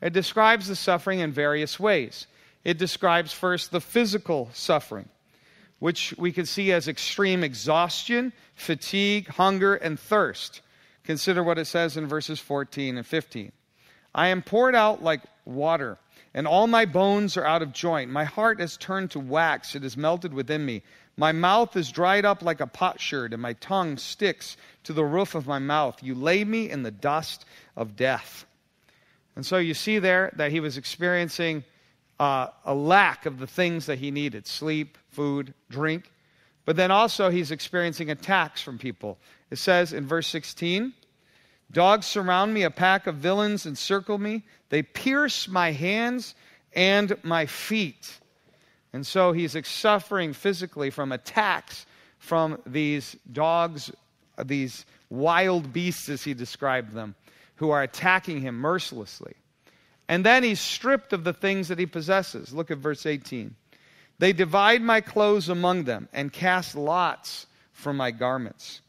It 0.00 0.12
describes 0.12 0.68
the 0.68 0.76
suffering 0.76 1.20
in 1.20 1.32
various 1.32 1.80
ways. 1.80 2.26
It 2.64 2.78
describes 2.78 3.32
first 3.32 3.70
the 3.70 3.80
physical 3.80 4.50
suffering, 4.52 5.08
which 5.78 6.14
we 6.18 6.32
can 6.32 6.46
see 6.46 6.72
as 6.72 6.86
extreme 6.86 7.42
exhaustion, 7.42 8.32
fatigue, 8.54 9.26
hunger, 9.28 9.74
and 9.74 9.98
thirst. 9.98 10.60
Consider 11.08 11.42
what 11.42 11.58
it 11.58 11.64
says 11.64 11.96
in 11.96 12.06
verses 12.06 12.38
14 12.38 12.98
and 12.98 13.06
15. 13.06 13.50
I 14.14 14.28
am 14.28 14.42
poured 14.42 14.74
out 14.74 15.02
like 15.02 15.22
water, 15.46 15.96
and 16.34 16.46
all 16.46 16.66
my 16.66 16.84
bones 16.84 17.38
are 17.38 17.46
out 17.46 17.62
of 17.62 17.72
joint. 17.72 18.10
My 18.10 18.24
heart 18.24 18.60
has 18.60 18.76
turned 18.76 19.12
to 19.12 19.18
wax, 19.18 19.74
it 19.74 19.84
is 19.84 19.96
melted 19.96 20.34
within 20.34 20.66
me. 20.66 20.82
My 21.16 21.32
mouth 21.32 21.74
is 21.78 21.90
dried 21.90 22.26
up 22.26 22.42
like 22.42 22.60
a 22.60 22.66
potsherd, 22.66 23.32
and 23.32 23.40
my 23.40 23.54
tongue 23.54 23.96
sticks 23.96 24.58
to 24.84 24.92
the 24.92 25.02
roof 25.02 25.34
of 25.34 25.46
my 25.46 25.58
mouth. 25.58 26.02
You 26.02 26.14
lay 26.14 26.44
me 26.44 26.68
in 26.68 26.82
the 26.82 26.90
dust 26.90 27.46
of 27.74 27.96
death. 27.96 28.44
And 29.34 29.46
so 29.46 29.56
you 29.56 29.72
see 29.72 30.00
there 30.00 30.30
that 30.36 30.50
he 30.50 30.60
was 30.60 30.76
experiencing 30.76 31.64
uh, 32.20 32.48
a 32.66 32.74
lack 32.74 33.24
of 33.24 33.38
the 33.38 33.46
things 33.46 33.86
that 33.86 33.98
he 33.98 34.10
needed 34.10 34.46
sleep, 34.46 34.98
food, 35.08 35.54
drink. 35.70 36.12
But 36.66 36.76
then 36.76 36.90
also 36.90 37.30
he's 37.30 37.50
experiencing 37.50 38.10
attacks 38.10 38.60
from 38.60 38.76
people. 38.76 39.16
It 39.50 39.56
says 39.56 39.94
in 39.94 40.06
verse 40.06 40.26
16 40.26 40.92
Dogs 41.70 42.06
surround 42.06 42.54
me, 42.54 42.62
a 42.62 42.70
pack 42.70 43.06
of 43.06 43.16
villains 43.16 43.66
encircle 43.66 44.18
me. 44.18 44.44
They 44.70 44.82
pierce 44.82 45.48
my 45.48 45.72
hands 45.72 46.34
and 46.72 47.16
my 47.22 47.46
feet. 47.46 48.18
And 48.92 49.06
so 49.06 49.32
he's 49.32 49.56
suffering 49.66 50.32
physically 50.32 50.90
from 50.90 51.12
attacks 51.12 51.86
from 52.18 52.58
these 52.66 53.16
dogs, 53.32 53.90
these 54.44 54.86
wild 55.10 55.72
beasts, 55.72 56.08
as 56.08 56.24
he 56.24 56.34
described 56.34 56.92
them, 56.92 57.14
who 57.56 57.70
are 57.70 57.82
attacking 57.82 58.40
him 58.40 58.54
mercilessly. 58.54 59.34
And 60.08 60.24
then 60.24 60.42
he's 60.42 60.60
stripped 60.60 61.12
of 61.12 61.24
the 61.24 61.34
things 61.34 61.68
that 61.68 61.78
he 61.78 61.86
possesses. 61.86 62.52
Look 62.54 62.70
at 62.70 62.78
verse 62.78 63.04
18. 63.04 63.54
They 64.18 64.32
divide 64.32 64.82
my 64.82 65.00
clothes 65.00 65.48
among 65.48 65.84
them 65.84 66.08
and 66.12 66.32
cast 66.32 66.74
lots 66.74 67.46
for 67.72 67.92
my 67.92 68.10
garments. 68.10 68.80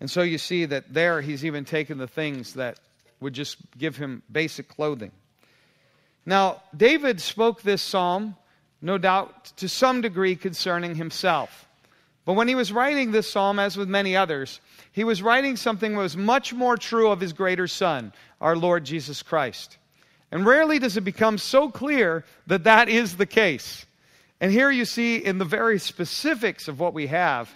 And 0.00 0.10
so 0.10 0.22
you 0.22 0.38
see 0.38 0.64
that 0.66 0.92
there 0.92 1.20
he's 1.20 1.44
even 1.44 1.64
taken 1.64 1.98
the 1.98 2.06
things 2.06 2.54
that 2.54 2.78
would 3.20 3.32
just 3.32 3.56
give 3.76 3.96
him 3.96 4.22
basic 4.30 4.68
clothing. 4.68 5.10
Now, 6.24 6.62
David 6.76 7.20
spoke 7.20 7.62
this 7.62 7.82
psalm, 7.82 8.36
no 8.80 8.98
doubt, 8.98 9.56
to 9.56 9.68
some 9.68 10.02
degree 10.02 10.36
concerning 10.36 10.94
himself. 10.94 11.66
But 12.24 12.34
when 12.34 12.48
he 12.48 12.54
was 12.54 12.70
writing 12.70 13.10
this 13.10 13.30
psalm, 13.30 13.58
as 13.58 13.76
with 13.76 13.88
many 13.88 14.14
others, 14.14 14.60
he 14.92 15.02
was 15.02 15.22
writing 15.22 15.56
something 15.56 15.92
that 15.92 15.98
was 15.98 16.16
much 16.16 16.52
more 16.52 16.76
true 16.76 17.08
of 17.10 17.20
his 17.20 17.32
greater 17.32 17.66
son, 17.66 18.12
our 18.40 18.54
Lord 18.54 18.84
Jesus 18.84 19.22
Christ. 19.22 19.78
And 20.30 20.44
rarely 20.44 20.78
does 20.78 20.96
it 20.98 21.02
become 21.02 21.38
so 21.38 21.70
clear 21.70 22.24
that 22.46 22.64
that 22.64 22.90
is 22.90 23.16
the 23.16 23.26
case. 23.26 23.86
And 24.40 24.52
here 24.52 24.70
you 24.70 24.84
see 24.84 25.16
in 25.16 25.38
the 25.38 25.44
very 25.44 25.78
specifics 25.78 26.68
of 26.68 26.78
what 26.78 26.94
we 26.94 27.06
have, 27.06 27.52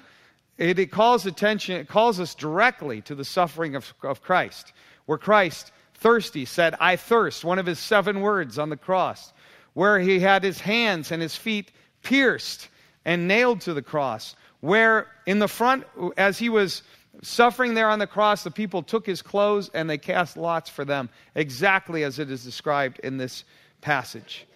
it, 0.63 0.79
it 0.79 0.93
calls 0.93 1.27
attention, 1.27 1.77
it 1.77 1.89
calls 1.89 2.21
us 2.21 2.37
directly 2.37 3.01
to 3.03 3.17
the 3.17 3.25
suffering 3.25 3.75
of, 3.75 3.93
of 4.03 4.23
Christ, 4.23 4.73
where 5.07 5.19
Christ, 5.19 5.73
thirsty, 5.95 6.45
said, 6.45 6.77
I 6.79 6.95
thirst, 6.95 7.45
one 7.45 7.59
of 7.59 7.67
his 7.67 7.81
seven 7.81 8.21
words 8.21 8.61
on 8.61 8.71
the 8.71 8.77
cross, 8.77 9.33
where 9.75 9.99
he 9.99 10.21
had 10.21 10.45
his 10.45 10.61
hands 10.61 11.11
and 11.11 11.21
his 11.21 11.35
feet 11.35 11.73
pierced 12.05 12.69
and 13.05 13.27
nailed 13.27 13.63
to 13.63 13.75
the 13.75 13.83
cross, 13.83 14.37
where 14.61 15.09
in 15.27 15.41
the 15.41 15.49
front, 15.49 15.85
as 16.17 16.39
he 16.39 16.49
was 16.49 16.85
suffering 17.23 17.75
there 17.75 17.89
on 17.89 17.99
the 17.99 18.07
cross, 18.07 18.45
the 18.45 18.51
people 18.51 18.85
took 18.85 19.05
his 19.05 19.21
clothes 19.21 19.69
and 19.75 19.91
they 19.91 19.99
cast 19.99 20.37
lots 20.37 20.71
for 20.71 20.85
them, 20.85 21.09
exactly 21.35 22.05
as 22.05 22.21
it 22.21 22.31
is 22.31 22.45
described 22.45 23.01
in 23.01 23.17
this 23.17 23.43
passage. 23.81 24.47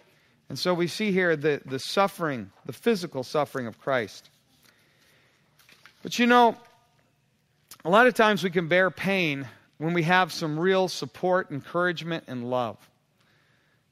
And 0.47 0.57
so 0.57 0.73
we 0.73 0.87
see 0.87 1.11
here 1.11 1.35
the, 1.35 1.61
the 1.65 1.79
suffering, 1.79 2.49
the 2.65 2.71
physical 2.71 3.23
suffering 3.23 3.67
of 3.67 3.77
Christ. 3.77 4.29
But 6.03 6.19
you 6.19 6.27
know, 6.27 6.55
a 7.83 7.89
lot 7.89 8.07
of 8.07 8.13
times 8.13 8.43
we 8.43 8.49
can 8.49 8.67
bear 8.67 8.89
pain 8.91 9.47
when 9.77 9.93
we 9.93 10.03
have 10.03 10.31
some 10.31 10.59
real 10.59 10.87
support, 10.87 11.51
encouragement, 11.51 12.25
and 12.27 12.49
love. 12.49 12.77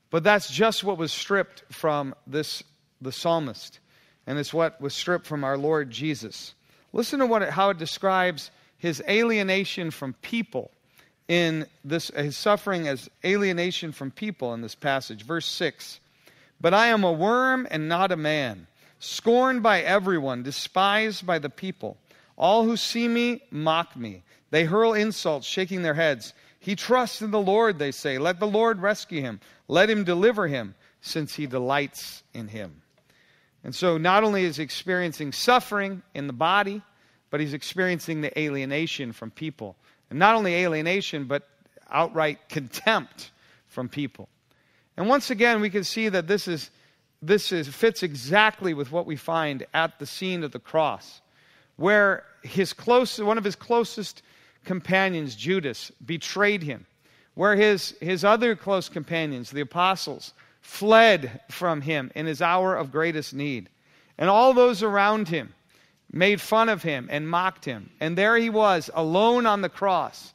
But 0.09 0.24
that's 0.24 0.50
just 0.50 0.83
what 0.83 0.97
was 0.97 1.12
stripped 1.12 1.63
from 1.71 2.15
this 2.25 2.63
the 3.01 3.12
psalmist 3.12 3.79
and 4.27 4.39
it's 4.39 4.53
what 4.53 4.79
was 4.81 4.93
stripped 4.93 5.25
from 5.25 5.43
our 5.43 5.57
Lord 5.57 5.91
Jesus. 5.91 6.53
Listen 6.93 7.19
to 7.19 7.25
what 7.25 7.41
it, 7.41 7.50
how 7.50 7.69
it 7.69 7.77
describes 7.77 8.51
his 8.77 9.01
alienation 9.07 9.91
from 9.91 10.13
people 10.21 10.71
in 11.27 11.65
this 11.83 12.09
his 12.09 12.38
suffering 12.38 12.88
as 12.88 13.09
alienation 13.24 13.91
from 13.91 14.12
people 14.12 14.53
in 14.53 14.62
this 14.62 14.75
passage 14.75 15.24
verse 15.24 15.47
6 15.47 16.00
but 16.62 16.71
i 16.71 16.85
am 16.85 17.03
a 17.03 17.12
worm 17.12 17.67
and 17.71 17.89
not 17.89 18.12
a 18.12 18.15
man 18.15 18.67
scorned 18.99 19.63
by 19.63 19.81
everyone 19.81 20.43
despised 20.43 21.25
by 21.25 21.39
the 21.39 21.49
people. 21.49 21.97
All 22.37 22.63
who 22.63 22.77
see 22.77 23.07
me 23.07 23.41
mock 23.51 23.95
me. 23.95 24.23
They 24.51 24.65
hurl 24.65 24.93
insults 24.93 25.47
shaking 25.47 25.81
their 25.81 25.93
heads. 25.93 26.33
He 26.59 26.75
trusts 26.75 27.21
in 27.21 27.31
the 27.31 27.39
lord 27.39 27.77
they 27.77 27.91
say. 27.91 28.17
Let 28.17 28.39
the 28.39 28.47
lord 28.47 28.81
rescue 28.81 29.21
him. 29.21 29.39
Let 29.67 29.89
him 29.89 30.03
deliver 30.03 30.47
him 30.47 30.75
since 31.01 31.35
he 31.35 31.45
delights 31.45 32.23
in 32.33 32.47
him. 32.47 32.81
And 33.63 33.73
so 33.73 33.97
not 33.97 34.23
only 34.23 34.43
is 34.43 34.57
he 34.57 34.63
experiencing 34.63 35.31
suffering 35.31 36.01
in 36.13 36.27
the 36.27 36.33
body, 36.33 36.81
but 37.29 37.39
he's 37.39 37.53
experiencing 37.53 38.21
the 38.21 38.39
alienation 38.39 39.11
from 39.11 39.31
people. 39.31 39.75
And 40.09 40.19
not 40.19 40.35
only 40.35 40.55
alienation, 40.55 41.25
but 41.25 41.47
outright 41.89 42.47
contempt 42.49 43.31
from 43.67 43.89
people. 43.89 44.29
And 44.97 45.07
once 45.07 45.29
again, 45.29 45.61
we 45.61 45.69
can 45.69 45.83
see 45.83 46.09
that 46.09 46.27
this 46.27 46.47
is 46.47 46.69
this 47.27 47.51
is, 47.51 47.67
fits 47.67 48.03
exactly 48.03 48.74
with 48.74 48.91
what 48.91 49.05
we 49.05 49.15
find 49.15 49.65
at 49.74 50.00
the 50.00 50.05
scene 50.05 50.44
of 50.44 50.51
the 50.51 50.60
cross, 50.60 51.22
where 51.75 52.24
his 52.44 52.74
close, 52.74 53.20
one 53.20 53.38
of 53.38 53.44
his 53.44 53.55
closest 53.55 54.22
companions, 54.63 55.36
Judas, 55.36 55.91
betrayed 56.05 56.63
him, 56.63 56.86
where 57.34 57.55
his, 57.55 57.96
his 58.01 58.24
other 58.24 58.55
close 58.55 58.89
companions, 58.89 59.51
the 59.51 59.62
apostles, 59.62 60.34
fled 60.62 61.41
from 61.50 61.82
him 61.82 62.12
in 62.15 62.25
his 62.25 62.41
hour 62.41 62.75
of 62.75 62.91
greatest 62.91 63.34
need. 63.34 63.70
And 64.17 64.29
all 64.29 64.53
those 64.53 64.82
around 64.82 65.27
him 65.27 65.53
made 66.12 66.39
fun 66.39 66.70
of 66.70 66.82
him 66.82 67.08
and 67.12 67.29
mocked 67.29 67.65
him. 67.65 67.89
And 68.00 68.17
there 68.17 68.38
he 68.38 68.50
was, 68.50 68.89
alone 68.94 69.46
on 69.46 69.62
the 69.62 69.70
cross, 69.70 70.34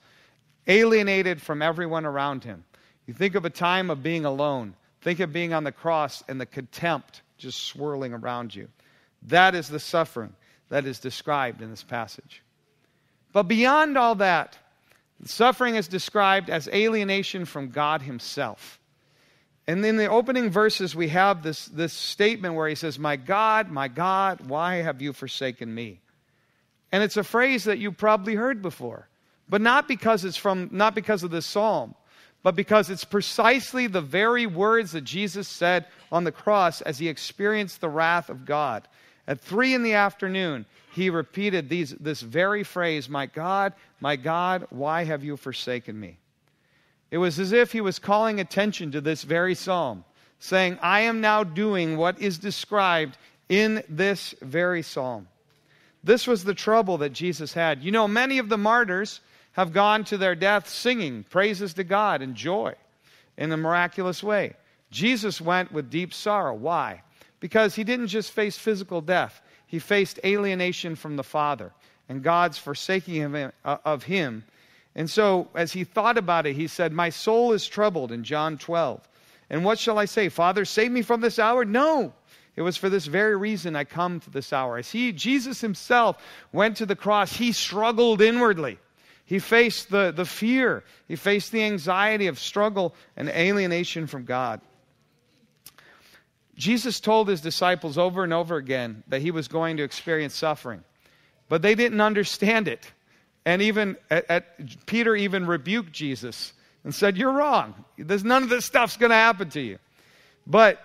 alienated 0.67 1.41
from 1.41 1.63
everyone 1.63 2.05
around 2.05 2.45
him. 2.45 2.65
You 3.07 3.15
think 3.15 3.35
of 3.35 3.45
a 3.45 3.51
time 3.51 3.91
of 3.91 4.03
being 4.03 4.25
alone. 4.25 4.75
Think 5.01 5.21
of 5.21 5.33
being 5.33 5.53
on 5.53 5.65
the 5.65 5.73
cross 5.73 6.23
and 6.29 6.41
the 6.41 6.47
contempt 6.47 7.23
just 7.39 7.63
swirling 7.65 8.13
around 8.13 8.55
you. 8.55 8.69
That 9.23 9.55
is 9.55 9.69
the 9.69 9.81
suffering 9.81 10.35
that 10.69 10.87
is 10.87 10.99
described 10.99 11.63
in 11.63 11.71
this 11.71 11.83
passage. 11.83 12.43
But 13.33 13.45
beyond 13.45 13.97
all 13.97 14.17
that, 14.17 14.59
suffering 15.25 15.77
is 15.77 15.89
described 15.89 16.51
as 16.51 16.69
alienation 16.69 17.45
from 17.45 17.71
God 17.71 18.03
Himself. 18.03 18.79
And 19.67 19.85
in 19.85 19.97
the 19.97 20.07
opening 20.07 20.51
verses, 20.51 20.97
we 20.97 21.09
have 21.09 21.43
this, 21.43 21.67
this 21.67 21.93
statement 21.93 22.55
where 22.55 22.69
he 22.69 22.75
says, 22.75 22.99
My 22.99 23.17
God, 23.17 23.71
my 23.71 23.87
God, 23.87 24.49
why 24.49 24.77
have 24.77 25.01
you 25.01 25.13
forsaken 25.13 25.73
me? 25.73 26.01
And 26.91 27.05
it's 27.05 27.17
a 27.17 27.23
phrase 27.23 27.65
that 27.65 27.79
you 27.79 27.93
probably 27.93 28.35
heard 28.35 28.63
before, 28.63 29.09
but 29.49 29.61
not 29.61 29.87
because 29.87 30.25
it's 30.25 30.37
from, 30.37 30.71
not 30.73 30.95
because 30.97 31.23
of 31.23 31.31
this 31.31 31.47
psalm, 31.47 31.95
but 32.43 32.57
because 32.57 32.91
it's 32.91 33.05
precisely 33.05 33.87
the 33.87 34.01
very 34.01 34.47
words 34.47 34.93
that 34.93 35.05
Jesus 35.05 35.47
said 35.47 35.87
on 36.11 36.25
the 36.25 36.33
cross 36.33 36.81
as 36.81 36.99
he 36.99 37.09
experienced 37.09 37.81
the 37.81 37.89
wrath 37.89 38.31
of 38.31 38.45
God. 38.45 38.89
At 39.27 39.41
three 39.41 39.75
in 39.75 39.83
the 39.83 39.95
afternoon, 39.95 40.65
he 40.93 41.11
repeated 41.11 41.69
these, 41.69 41.91
this 41.93 42.21
very 42.21 42.65
phrase, 42.65 43.09
My 43.09 43.27
God, 43.27 43.75
my 44.01 44.17
God, 44.17 44.67
why 44.71 45.05
have 45.05 45.23
you 45.23 45.37
forsaken 45.37 45.99
me? 45.99 46.17
It 47.11 47.19
was 47.19 47.39
as 47.39 47.53
if 47.53 47.73
he 47.73 47.81
was 47.81 47.99
calling 47.99 48.41
attention 48.41 48.93
to 48.93 49.01
this 49.01 49.23
very 49.23 49.55
psalm, 49.55 50.05
saying, 50.39 50.79
I 50.81 51.01
am 51.03 51.21
now 51.21 51.45
doing 51.45 51.97
what 51.97 52.21
is 52.21 52.39
described 52.39 53.19
in 53.49 53.83
this 53.89 54.35
very 54.41 54.83
psalm. 54.83 55.29
This 56.03 56.27
was 56.27 56.45
the 56.45 56.55
trouble 56.55 56.99
that 56.99 57.13
Jesus 57.13 57.53
had. 57.53 57.83
You 57.83 57.91
know, 57.91 58.09
many 58.09 58.39
of 58.39 58.49
the 58.49 58.57
martyrs 58.57 59.21
have 59.53 59.73
gone 59.73 60.05
to 60.05 60.17
their 60.17 60.35
death 60.35 60.69
singing 60.69 61.25
praises 61.25 61.75
to 61.75 61.85
God 61.85 62.23
and 62.23 62.35
joy 62.35 62.75
in 63.37 63.53
a 63.53 63.57
miraculous 63.57 64.23
way. 64.23 64.55
Jesus 64.91 65.41
went 65.41 65.73
with 65.73 65.91
deep 65.91 66.13
sorrow. 66.13 66.55
Why? 66.55 67.03
Because 67.41 67.75
he 67.75 67.85
didn't 67.85 68.09
just 68.09 68.33
face 68.33 68.57
physical 68.59 69.01
death, 69.01 69.41
he 69.67 69.79
faced 69.79 70.19
alienation 70.25 70.97
from 70.97 71.17
the 71.17 71.25
Father 71.25 71.73
and 72.09 72.23
God's 72.23 72.59
forsaking 72.59 73.35
uh, 73.35 73.51
of 73.85 74.03
him 74.03 74.45
and 74.95 75.09
so, 75.09 75.49
as 75.55 75.73
he 75.73 75.85
thought 75.85 76.19
about 76.19 76.47
it, 76.47 76.57
he 76.57 76.67
said, 76.67 76.93
My 76.93 77.11
soul 77.11 77.53
is 77.53 77.67
troubled 77.67 78.11
in 78.11 78.25
John 78.25 78.59
12. 78.59 79.09
And 79.49 79.65
what 79.65 79.79
shall 79.79 79.99
I 79.99 80.05
say? 80.05 80.29
Father, 80.29 80.65
save 80.65 80.91
me 80.91 81.03
from 81.03 81.21
this 81.21 81.39
hour? 81.39 81.65
No. 81.65 82.13
It 82.57 82.63
was 82.63 82.77
for 82.77 82.89
this 82.89 83.07
very 83.07 83.37
reason 83.37 83.77
I 83.77 83.85
come 83.85 84.21
to 84.21 84.31
this 84.31 84.53
hour. 84.53 84.79
As 84.79 84.91
he, 84.91 85.13
Jesus 85.13 85.61
himself, 85.61 86.23
went 86.53 86.77
to 86.79 86.87
the 86.87 86.97
cross, 86.97 87.33
he 87.33 87.53
struggled 87.53 88.21
inwardly. 88.21 88.79
He 89.31 89.39
faced 89.39 89.91
the, 89.91 90.11
the 90.11 90.25
fear, 90.25 90.83
he 91.07 91.15
faced 91.15 91.53
the 91.53 91.63
anxiety 91.63 92.27
of 92.27 92.41
struggle 92.41 92.97
and 93.17 93.29
alienation 93.29 94.09
from 94.09 94.25
God. 94.25 94.61
Jesus 96.57 96.99
told 96.99 97.29
his 97.29 97.41
disciples 97.41 97.97
over 97.97 98.25
and 98.25 98.33
over 98.33 98.57
again 98.57 99.05
that 99.07 99.23
he 99.23 99.31
was 99.31 99.47
going 99.47 99.77
to 99.77 99.85
experience 99.85 100.35
suffering, 100.35 100.83
but 101.49 101.63
they 101.63 101.77
didn't 101.77 102.01
understand 102.01 102.67
it. 102.67 102.91
And 103.45 103.63
even 103.63 103.97
at, 104.11 104.29
at, 104.29 104.87
Peter 104.87 105.15
even 105.15 105.47
rebuked 105.47 105.93
Jesus 105.93 106.53
and 106.83 106.93
said, 106.93 107.17
You're 107.17 107.31
wrong. 107.31 107.85
There's 107.97 108.25
none 108.25 108.43
of 108.43 108.49
this 108.49 108.65
stuff's 108.65 108.97
going 108.97 109.11
to 109.11 109.15
happen 109.15 109.49
to 109.51 109.61
you. 109.61 109.79
But 110.45 110.81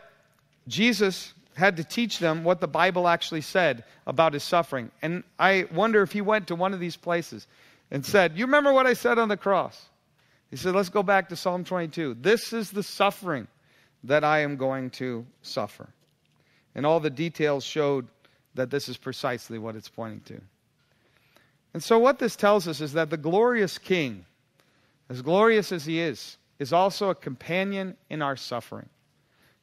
Jesus 0.67 1.33
had 1.55 1.77
to 1.77 1.83
teach 1.83 2.19
them 2.19 2.43
what 2.43 2.61
the 2.61 2.67
Bible 2.67 3.07
actually 3.07 3.41
said 3.41 3.85
about 4.05 4.33
his 4.33 4.43
suffering. 4.43 4.91
And 5.01 5.23
I 5.39 5.65
wonder 5.73 6.03
if 6.03 6.11
he 6.11 6.21
went 6.21 6.49
to 6.49 6.55
one 6.55 6.75
of 6.75 6.79
these 6.79 6.95
places 6.95 7.47
and 7.91 8.05
said, 8.05 8.37
You 8.37 8.45
remember 8.45 8.73
what 8.73 8.87
I 8.87 8.93
said 8.93 9.19
on 9.19 9.29
the 9.29 9.37
cross? 9.37 9.89
He 10.49 10.57
said, 10.57 10.75
Let's 10.75 10.89
go 10.89 11.03
back 11.03 11.29
to 11.29 11.35
Psalm 11.35 11.63
22. 11.63 12.17
This 12.19 12.53
is 12.53 12.71
the 12.71 12.83
suffering 12.83 13.47
that 14.03 14.23
I 14.23 14.39
am 14.39 14.57
going 14.57 14.89
to 14.91 15.25
suffer. 15.41 15.89
And 16.73 16.85
all 16.85 16.99
the 16.99 17.09
details 17.09 17.63
showed 17.63 18.07
that 18.55 18.69
this 18.69 18.89
is 18.89 18.97
precisely 18.97 19.57
what 19.57 19.75
it's 19.75 19.89
pointing 19.89 20.21
to. 20.21 20.41
And 21.73 21.83
so, 21.83 21.99
what 21.99 22.19
this 22.19 22.35
tells 22.35 22.67
us 22.67 22.79
is 22.79 22.93
that 22.93 23.09
the 23.09 23.17
glorious 23.17 23.77
King, 23.77 24.25
as 25.09 25.21
glorious 25.21 25.71
as 25.71 25.85
he 25.85 25.99
is, 25.99 26.37
is 26.57 26.71
also 26.71 27.09
a 27.09 27.15
companion 27.15 27.97
in 28.09 28.21
our 28.21 28.37
suffering. 28.37 28.89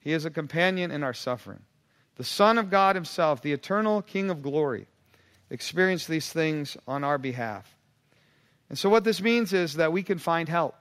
He 0.00 0.12
is 0.12 0.25
a 0.25 0.31
companion 0.31 0.91
in 0.91 1.02
our 1.02 1.14
suffering. 1.14 1.61
The 2.17 2.25
Son 2.25 2.59
of 2.59 2.69
God 2.69 2.97
Himself, 2.97 3.41
the 3.41 3.52
eternal 3.52 4.02
King 4.02 4.31
of 4.31 4.43
glory, 4.43 4.87
experienced 5.49 6.09
these 6.09 6.31
things 6.31 6.76
on 6.87 7.05
our 7.05 7.19
behalf. 7.19 7.76
And 8.73 8.79
so, 8.79 8.88
what 8.88 9.05
this 9.05 9.21
means 9.21 9.52
is 9.52 9.75
that 9.75 9.93
we 9.93 10.02
can 10.02 10.17
find 10.17 10.49
help. 10.49 10.75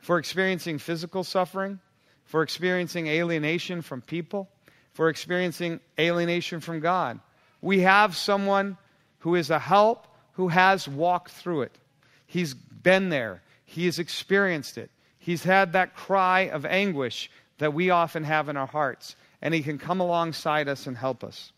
for 0.00 0.18
experiencing 0.18 0.78
physical 0.78 1.22
suffering, 1.22 1.78
for 2.24 2.42
experiencing 2.42 3.06
alienation 3.06 3.80
from 3.80 4.02
people, 4.02 4.50
for 4.94 5.08
experiencing 5.08 5.78
alienation 5.96 6.58
from 6.58 6.80
God. 6.80 7.20
We 7.60 7.82
have 7.82 8.16
someone 8.16 8.76
who 9.20 9.36
is 9.36 9.50
a 9.50 9.60
help 9.60 10.08
who 10.32 10.48
has 10.48 10.88
walked 10.88 11.30
through 11.30 11.62
it. 11.62 11.78
He's 12.26 12.54
been 12.54 13.10
there, 13.10 13.42
he 13.64 13.84
has 13.84 14.00
experienced 14.00 14.76
it. 14.76 14.90
He's 15.20 15.44
had 15.44 15.74
that 15.74 15.94
cry 15.94 16.48
of 16.48 16.66
anguish 16.66 17.30
that 17.58 17.72
we 17.72 17.90
often 17.90 18.24
have 18.24 18.48
in 18.48 18.56
our 18.56 18.66
hearts, 18.66 19.14
and 19.40 19.54
he 19.54 19.62
can 19.62 19.78
come 19.78 20.00
alongside 20.00 20.66
us 20.66 20.88
and 20.88 20.96
help 20.96 21.22
us. 21.22 21.52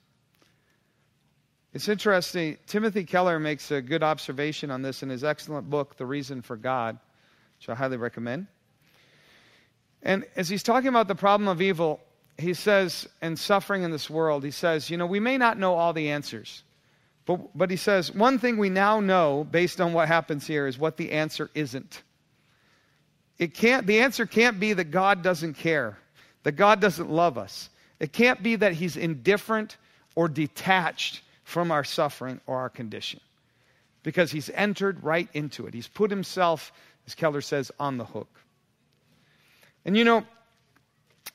It's 1.75 1.89
interesting. 1.89 2.57
Timothy 2.69 3.03
Keller 3.03 3.41
makes 3.41 3.73
a 3.73 3.83
good 3.83 4.05
observation 4.05 4.71
on 4.71 4.83
this 4.83 5.03
in 5.03 5.09
his 5.09 5.25
excellent 5.25 5.69
book, 5.69 5.97
The 5.97 6.07
Reason 6.07 6.41
for 6.41 6.57
God, 6.57 6.97
which 7.59 7.69
I 7.69 7.75
highly 7.75 7.97
recommend. 7.97 8.47
And 10.01 10.25
as 10.37 10.49
he's 10.49 10.63
talking 10.63 10.89
about 10.89 11.09
the 11.09 11.17
problem 11.17 11.49
of 11.49 11.61
evil, 11.61 11.99
he 12.39 12.55
says, 12.55 13.09
and 13.21 13.37
suffering 13.37 13.83
in 13.83 13.91
this 13.91 14.09
world, 14.09 14.45
he 14.45 14.53
says, 14.53 14.89
you 14.89 14.97
know, 14.97 15.07
we 15.07 15.19
may 15.19 15.37
not 15.37 15.59
know 15.59 15.75
all 15.75 15.93
the 15.93 16.11
answers. 16.11 16.63
But, 17.27 17.57
but 17.59 17.71
he 17.73 17.77
says, 17.77 18.15
one 18.15 18.39
thing 18.39 18.57
we 18.57 18.71
now 18.71 19.01
know 19.01 19.43
based 19.43 19.81
on 19.81 19.93
what 19.93 20.07
happens 20.07 20.47
here 20.47 20.69
is 20.69 20.79
what 20.79 20.97
the 20.97 21.11
answer 21.11 21.51
isn't. 21.57 22.05
It 23.37 23.53
can't, 23.53 23.85
the 23.85 23.99
answer 23.99 24.27
can't 24.27 24.61
be 24.61 24.75
that 24.75 24.93
God 24.93 25.23
doesn't 25.23 25.55
care, 25.55 25.99
that 26.45 26.53
God 26.53 26.81
doesn't 26.81 27.11
love 27.11 27.37
us. 27.37 27.69
It 27.99 28.13
can't 28.13 28.45
be 28.45 28.55
that 28.57 28.75
he's 28.75 28.97
indifferent 28.97 29.77
or 30.15 30.29
detached 30.29 31.23
from 31.45 31.71
our 31.71 31.85
suffering 31.85 32.41
or 32.47 32.59
our 32.59 32.71
condition 32.71 33.21
because 34.03 34.33
he's 34.33 34.51
entered 34.51 35.03
right 35.05 35.29
into 35.33 35.67
it. 35.67 35.75
He's 35.75 35.89
put 35.89 36.11
himself, 36.11 36.73
as 37.07 37.15
Keller 37.15 37.41
says, 37.41 37.71
on 37.79 37.99
the 37.99 38.05
hook. 38.05 38.29
And 39.85 39.97
you 39.97 40.05
know, 40.05 40.25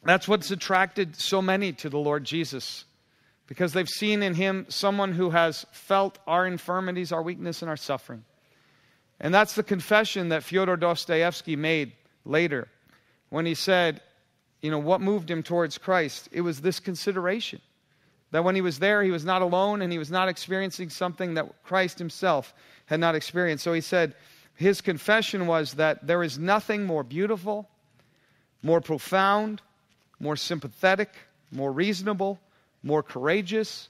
that's 0.03 0.27
what's 0.27 0.51
attracted 0.51 1.15
so 1.15 1.41
many 1.41 1.73
to 1.73 1.89
the 1.89 1.97
Lord 1.97 2.23
Jesus 2.23 2.85
because 3.47 3.73
they've 3.73 3.89
seen 3.89 4.21
in 4.21 4.35
him 4.35 4.65
someone 4.69 5.13
who 5.13 5.31
has 5.31 5.65
felt 5.71 6.19
our 6.27 6.45
infirmities, 6.45 7.11
our 7.11 7.23
weakness, 7.23 7.61
and 7.61 7.69
our 7.69 7.77
suffering. 7.77 8.23
And 9.19 9.33
that's 9.33 9.53
the 9.53 9.63
confession 9.63 10.29
that 10.29 10.43
Fyodor 10.43 10.77
Dostoevsky 10.77 11.55
made 11.55 11.93
later 12.25 12.67
when 13.29 13.45
he 13.45 13.55
said, 13.55 14.01
you 14.61 14.71
know, 14.71 14.79
what 14.79 15.01
moved 15.01 15.29
him 15.29 15.43
towards 15.43 15.77
Christ? 15.77 16.29
It 16.31 16.41
was 16.41 16.61
this 16.61 16.79
consideration 16.79 17.61
that 18.31 18.43
when 18.43 18.55
he 18.55 18.61
was 18.61 18.79
there, 18.79 19.01
he 19.03 19.11
was 19.11 19.25
not 19.25 19.41
alone 19.41 19.81
and 19.81 19.91
he 19.91 19.97
was 19.97 20.11
not 20.11 20.29
experiencing 20.29 20.89
something 20.89 21.33
that 21.33 21.63
Christ 21.63 21.97
himself 21.99 22.53
had 22.85 22.99
not 22.99 23.15
experienced. 23.15 23.63
So 23.63 23.73
he 23.73 23.81
said, 23.81 24.15
his 24.55 24.81
confession 24.81 25.47
was 25.47 25.75
that 25.75 26.05
there 26.05 26.21
is 26.21 26.37
nothing 26.37 26.83
more 26.83 27.03
beautiful, 27.03 27.69
more 28.61 28.81
profound, 28.81 29.61
more 30.19 30.35
sympathetic, 30.35 31.13
more 31.51 31.71
reasonable, 31.71 32.39
more 32.83 33.01
courageous, 33.01 33.89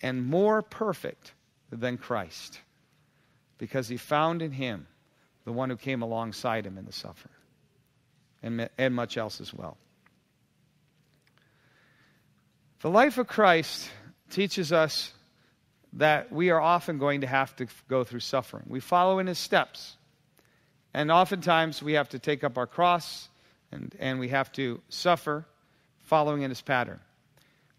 and 0.00 0.24
more 0.26 0.62
perfect 0.62 1.32
than 1.70 1.98
Christ 1.98 2.60
because 3.58 3.88
he 3.88 3.96
found 3.96 4.42
in 4.42 4.52
him 4.52 4.86
the 5.44 5.52
one 5.52 5.70
who 5.70 5.76
came 5.76 6.02
alongside 6.02 6.66
him 6.66 6.78
in 6.78 6.84
the 6.84 6.92
suffering 6.92 7.34
and, 8.42 8.68
and 8.78 8.94
much 8.94 9.16
else 9.16 9.40
as 9.40 9.52
well. 9.52 9.76
The 12.84 12.90
life 12.90 13.16
of 13.16 13.26
Christ 13.26 13.88
teaches 14.28 14.70
us 14.70 15.10
that 15.94 16.30
we 16.30 16.50
are 16.50 16.60
often 16.60 16.98
going 16.98 17.22
to 17.22 17.26
have 17.26 17.56
to 17.56 17.66
go 17.88 18.04
through 18.04 18.20
suffering. 18.20 18.64
We 18.68 18.80
follow 18.80 19.20
in 19.20 19.26
his 19.26 19.38
steps. 19.38 19.96
And 20.92 21.10
oftentimes 21.10 21.82
we 21.82 21.94
have 21.94 22.10
to 22.10 22.18
take 22.18 22.44
up 22.44 22.58
our 22.58 22.66
cross 22.66 23.30
and, 23.72 23.96
and 23.98 24.20
we 24.20 24.28
have 24.28 24.52
to 24.52 24.82
suffer 24.90 25.46
following 26.02 26.42
in 26.42 26.50
his 26.50 26.60
pattern. 26.60 27.00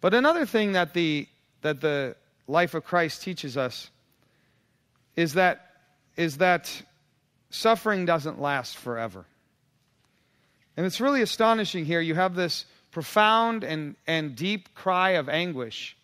But 0.02 0.16
another 0.16 0.44
thing 0.44 0.72
that 0.72 0.96
the, 0.96 1.28
that 1.62 1.82
the 1.82 2.16
life 2.48 2.74
of 2.74 2.84
Christ 2.84 3.22
teaches 3.22 3.58
us 3.58 3.92
is 5.16 5.36
that, 5.36 5.68
is 6.18 6.38
that 6.38 6.82
suffering 7.52 8.08
doesn't 8.08 8.42
last 8.42 8.76
forever. 8.76 9.28
And 10.76 10.84
it's 10.84 11.00
really 11.00 11.22
astonishing 11.22 11.86
here. 11.86 12.02
You 12.02 12.16
have 12.16 12.34
this 12.34 12.66
profound 12.96 13.66
and, 13.66 13.98
and 14.08 14.38
deep 14.38 14.74
cry 14.74 15.12
of 15.12 15.28
anguish. 15.28 15.98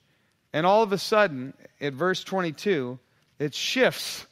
And 0.52 0.66
all 0.66 0.84
of 0.84 0.92
a 0.92 0.98
sudden, 0.98 1.54
at 1.80 1.94
verse 1.94 2.22
22, 2.22 3.00
it 3.40 3.56
shifts 3.56 4.28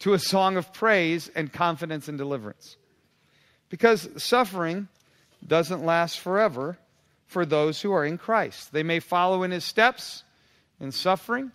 to 0.00 0.14
a 0.14 0.18
song 0.18 0.56
of 0.56 0.72
praise 0.72 1.30
and 1.36 1.52
confidence 1.52 2.08
and 2.08 2.18
deliverance. 2.18 2.76
Because 3.68 4.08
suffering 4.16 4.88
doesn't 5.46 5.84
last 5.84 6.18
forever 6.18 6.76
for 7.28 7.46
those 7.46 7.80
who 7.80 7.92
are 7.92 8.04
in 8.04 8.18
Christ. 8.18 8.72
They 8.72 8.82
may 8.82 8.98
follow 8.98 9.44
in 9.44 9.52
his 9.52 9.64
steps 9.64 10.24
in 10.80 10.90
suffering, 10.90 11.52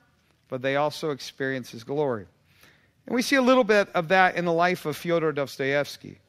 but 0.48 0.62
they 0.62 0.78
also 0.78 1.12
experience 1.12 1.70
his 1.70 1.84
glory. 1.84 2.28
And 3.08 3.14
we 3.14 3.24
see 3.24 3.36
a 3.36 3.42
little 3.42 3.66
bit 3.66 3.90
of 3.94 4.08
that 4.08 4.38
in 4.38 4.46
the 4.46 4.54
life 4.54 4.86
of 4.86 4.96
Fyodor 4.96 5.34
Dostoevsky 5.34 6.20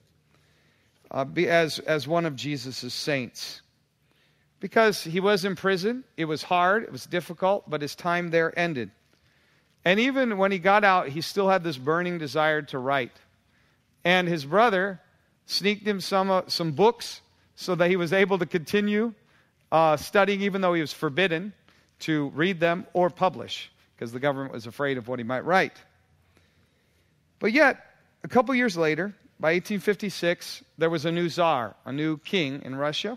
uh, 1.13 1.27
as, 1.47 1.79
as 1.79 2.09
one 2.09 2.27
of 2.27 2.35
Jesus' 2.35 2.93
saints. 2.93 3.63
Because 4.67 5.05
he 5.05 5.21
was 5.21 5.45
in 5.45 5.55
prison, 5.55 6.03
it 6.17 6.25
was 6.25 6.43
hard, 6.43 6.83
it 6.83 6.91
was 6.91 7.07
difficult, 7.07 7.71
but 7.71 7.83
his 7.83 7.95
time 7.95 8.31
there 8.31 8.53
ended. 8.59 8.91
And 9.85 10.01
even 10.01 10.39
when 10.39 10.51
he 10.51 10.59
got 10.59 10.83
out, 10.83 11.07
he 11.07 11.21
still 11.21 11.49
had 11.49 11.63
this 11.63 11.79
burning 11.79 12.19
desire 12.19 12.63
to 12.63 12.79
write. 12.81 13.13
And 14.05 14.27
his 14.27 14.45
brother 14.45 15.01
sneaked 15.47 15.87
him 15.87 16.01
some, 16.01 16.33
uh, 16.33 16.43
some 16.49 16.73
books 16.73 17.21
so 17.55 17.77
that 17.77 17.89
he 17.91 17.95
was 17.95 18.13
able 18.13 18.39
to 18.39 18.47
continue 18.47 19.15
uh, 19.71 19.97
studying, 19.97 20.41
even 20.41 20.63
though 20.63 20.75
he 20.75 20.81
was 20.81 20.93
forbidden 20.93 21.53
to 22.01 22.31
read 22.31 22.59
them 22.59 22.89
or 22.93 23.09
publish, 23.09 23.71
because 23.95 24.11
the 24.11 24.19
government 24.19 24.53
was 24.53 24.67
afraid 24.67 24.99
of 24.99 25.07
what 25.07 25.21
he 25.21 25.25
might 25.25 25.45
write. 25.45 25.77
But 27.39 27.53
yet, 27.53 27.87
a 28.25 28.29
couple 28.29 28.53
years 28.53 28.77
later, 28.77 29.15
by 29.39 29.53
1856, 29.53 30.65
there 30.77 30.91
was 30.91 31.05
a 31.05 31.13
new 31.13 31.29
czar, 31.29 31.77
a 31.85 31.93
new 31.93 32.19
king 32.19 32.63
in 32.65 32.75
Russia, 32.75 33.17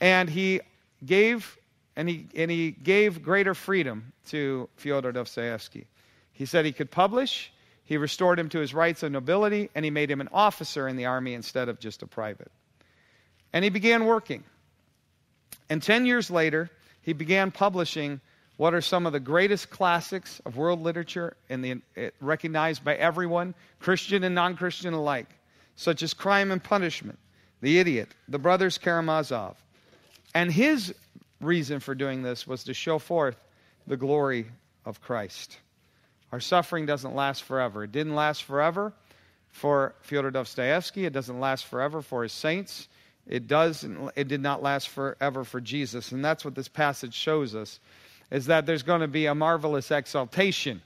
and 0.00 0.28
he 0.28 0.60
gave 1.04 1.58
and 1.96 2.08
he, 2.08 2.26
and 2.36 2.50
he 2.50 2.70
gave 2.70 3.22
greater 3.22 3.54
freedom 3.54 4.12
to 4.26 4.68
Fyodor 4.76 5.12
Dostoevsky. 5.12 5.86
He 6.32 6.44
said 6.44 6.66
he 6.66 6.72
could 6.72 6.90
publish, 6.90 7.50
he 7.84 7.96
restored 7.96 8.38
him 8.38 8.50
to 8.50 8.58
his 8.58 8.74
rights 8.74 9.02
of 9.02 9.12
nobility, 9.12 9.70
and 9.74 9.84
he 9.84 9.90
made 9.90 10.10
him 10.10 10.20
an 10.20 10.28
officer 10.32 10.88
in 10.88 10.96
the 10.96 11.06
army 11.06 11.32
instead 11.32 11.68
of 11.68 11.80
just 11.80 12.02
a 12.02 12.06
private. 12.06 12.52
And 13.52 13.64
he 13.64 13.70
began 13.70 14.04
working. 14.04 14.44
And 15.70 15.82
10 15.82 16.04
years 16.04 16.30
later, 16.30 16.70
he 17.00 17.14
began 17.14 17.50
publishing 17.50 18.20
what 18.58 18.74
are 18.74 18.80
some 18.80 19.06
of 19.06 19.12
the 19.12 19.20
greatest 19.20 19.70
classics 19.70 20.40
of 20.44 20.56
world 20.56 20.82
literature 20.82 21.36
and 21.48 21.64
the, 21.64 21.80
eh, 21.96 22.10
recognized 22.20 22.84
by 22.84 22.96
everyone, 22.96 23.54
Christian 23.80 24.24
and 24.24 24.34
non 24.34 24.56
Christian 24.56 24.92
alike, 24.92 25.28
such 25.76 26.02
as 26.02 26.12
Crime 26.12 26.50
and 26.50 26.62
Punishment, 26.62 27.18
The 27.60 27.78
Idiot, 27.78 28.14
The 28.28 28.38
Brothers 28.38 28.78
Karamazov. 28.78 29.56
And 30.36 30.52
his 30.52 30.94
reason 31.40 31.80
for 31.80 31.94
doing 31.94 32.22
this 32.22 32.46
was 32.46 32.64
to 32.64 32.74
show 32.74 32.98
forth 32.98 33.38
the 33.86 33.96
glory 33.96 34.44
of 34.84 35.00
Christ. 35.00 35.56
Our 36.30 36.40
suffering 36.40 36.84
doesn't 36.84 37.14
last 37.14 37.42
forever. 37.44 37.84
It 37.84 37.92
didn't 37.92 38.14
last 38.14 38.42
forever 38.42 38.92
for 39.48 39.94
Fyodor 40.02 40.30
Dostoevsky, 40.30 41.06
it 41.06 41.14
doesn't 41.14 41.40
last 41.40 41.64
forever 41.64 42.02
for 42.02 42.22
his 42.22 42.32
saints. 42.32 42.86
It 43.26 43.46
does 43.46 43.82
it 44.14 44.28
did 44.28 44.42
not 44.42 44.62
last 44.62 44.90
forever 44.90 45.42
for 45.42 45.58
Jesus. 45.58 46.12
And 46.12 46.22
that's 46.22 46.44
what 46.44 46.54
this 46.54 46.68
passage 46.68 47.14
shows 47.14 47.54
us 47.54 47.80
is 48.30 48.44
that 48.44 48.66
there's 48.66 48.82
going 48.82 49.00
to 49.00 49.08
be 49.08 49.24
a 49.24 49.34
marvelous 49.34 49.90
exaltation. 49.90 50.82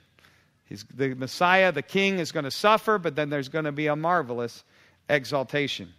He's, 0.66 0.84
the 0.94 1.16
Messiah, 1.16 1.72
the 1.72 1.82
King, 1.82 2.20
is 2.20 2.30
going 2.30 2.44
to 2.44 2.52
suffer, 2.52 2.98
but 2.98 3.16
then 3.16 3.30
there's 3.30 3.48
going 3.48 3.64
to 3.64 3.72
be 3.72 3.88
a 3.88 3.96
marvelous 3.96 4.62
exaltation. 5.08 5.92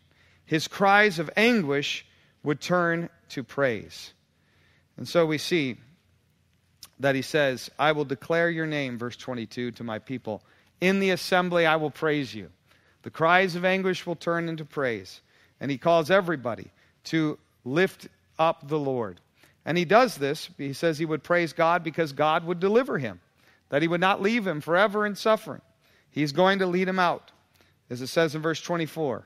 His 0.46 0.70
cries 0.70 1.20
of 1.20 1.30
anguish 1.36 2.06
would 2.44 2.62
turn 2.62 3.10
to 3.30 3.44
praise. 3.44 4.14
And 4.98 5.08
so 5.08 5.26
we 5.26 5.38
see 5.38 5.78
that 7.00 7.16
he 7.16 7.22
says, 7.22 7.70
I 7.80 7.92
will 7.92 8.06
declare 8.06 8.50
your 8.50 8.68
name, 8.68 8.98
verse 8.98 9.18
22, 9.18 9.72
to 9.72 9.84
my 9.84 10.00
people. 10.00 10.44
In 10.80 11.00
the 11.00 11.12
assembly 11.12 11.66
I 11.66 11.76
will 11.76 11.92
praise 11.92 12.34
you. 12.34 12.50
The 13.04 13.10
cries 13.10 13.56
of 13.56 13.66
anguish 13.66 14.06
will 14.06 14.16
turn 14.16 14.50
into 14.50 14.66
praise. 14.66 15.22
And 15.60 15.72
he 15.72 15.78
calls 15.78 16.12
everybody 16.12 16.68
to 17.06 17.38
lift 17.66 18.08
up 18.38 18.68
the 18.68 18.80
Lord. 18.80 19.20
And 19.66 19.78
he 19.78 19.86
does 19.86 20.16
this. 20.18 20.50
He 20.58 20.74
says 20.74 20.98
he 20.98 21.06
would 21.06 21.24
praise 21.24 21.54
God 21.54 21.84
because 21.84 22.14
God 22.14 22.46
would 22.46 22.60
deliver 22.60 22.98
him, 22.98 23.20
that 23.70 23.82
he 23.82 23.88
would 23.88 24.02
not 24.02 24.22
leave 24.22 24.46
him 24.46 24.62
forever 24.62 25.06
in 25.06 25.16
suffering. 25.16 25.62
He's 26.10 26.32
going 26.32 26.60
to 26.60 26.66
lead 26.66 26.88
him 26.88 27.00
out, 27.00 27.32
as 27.90 28.02
it 28.02 28.08
says 28.08 28.36
in 28.36 28.42
verse 28.42 28.62
24. 28.62 29.24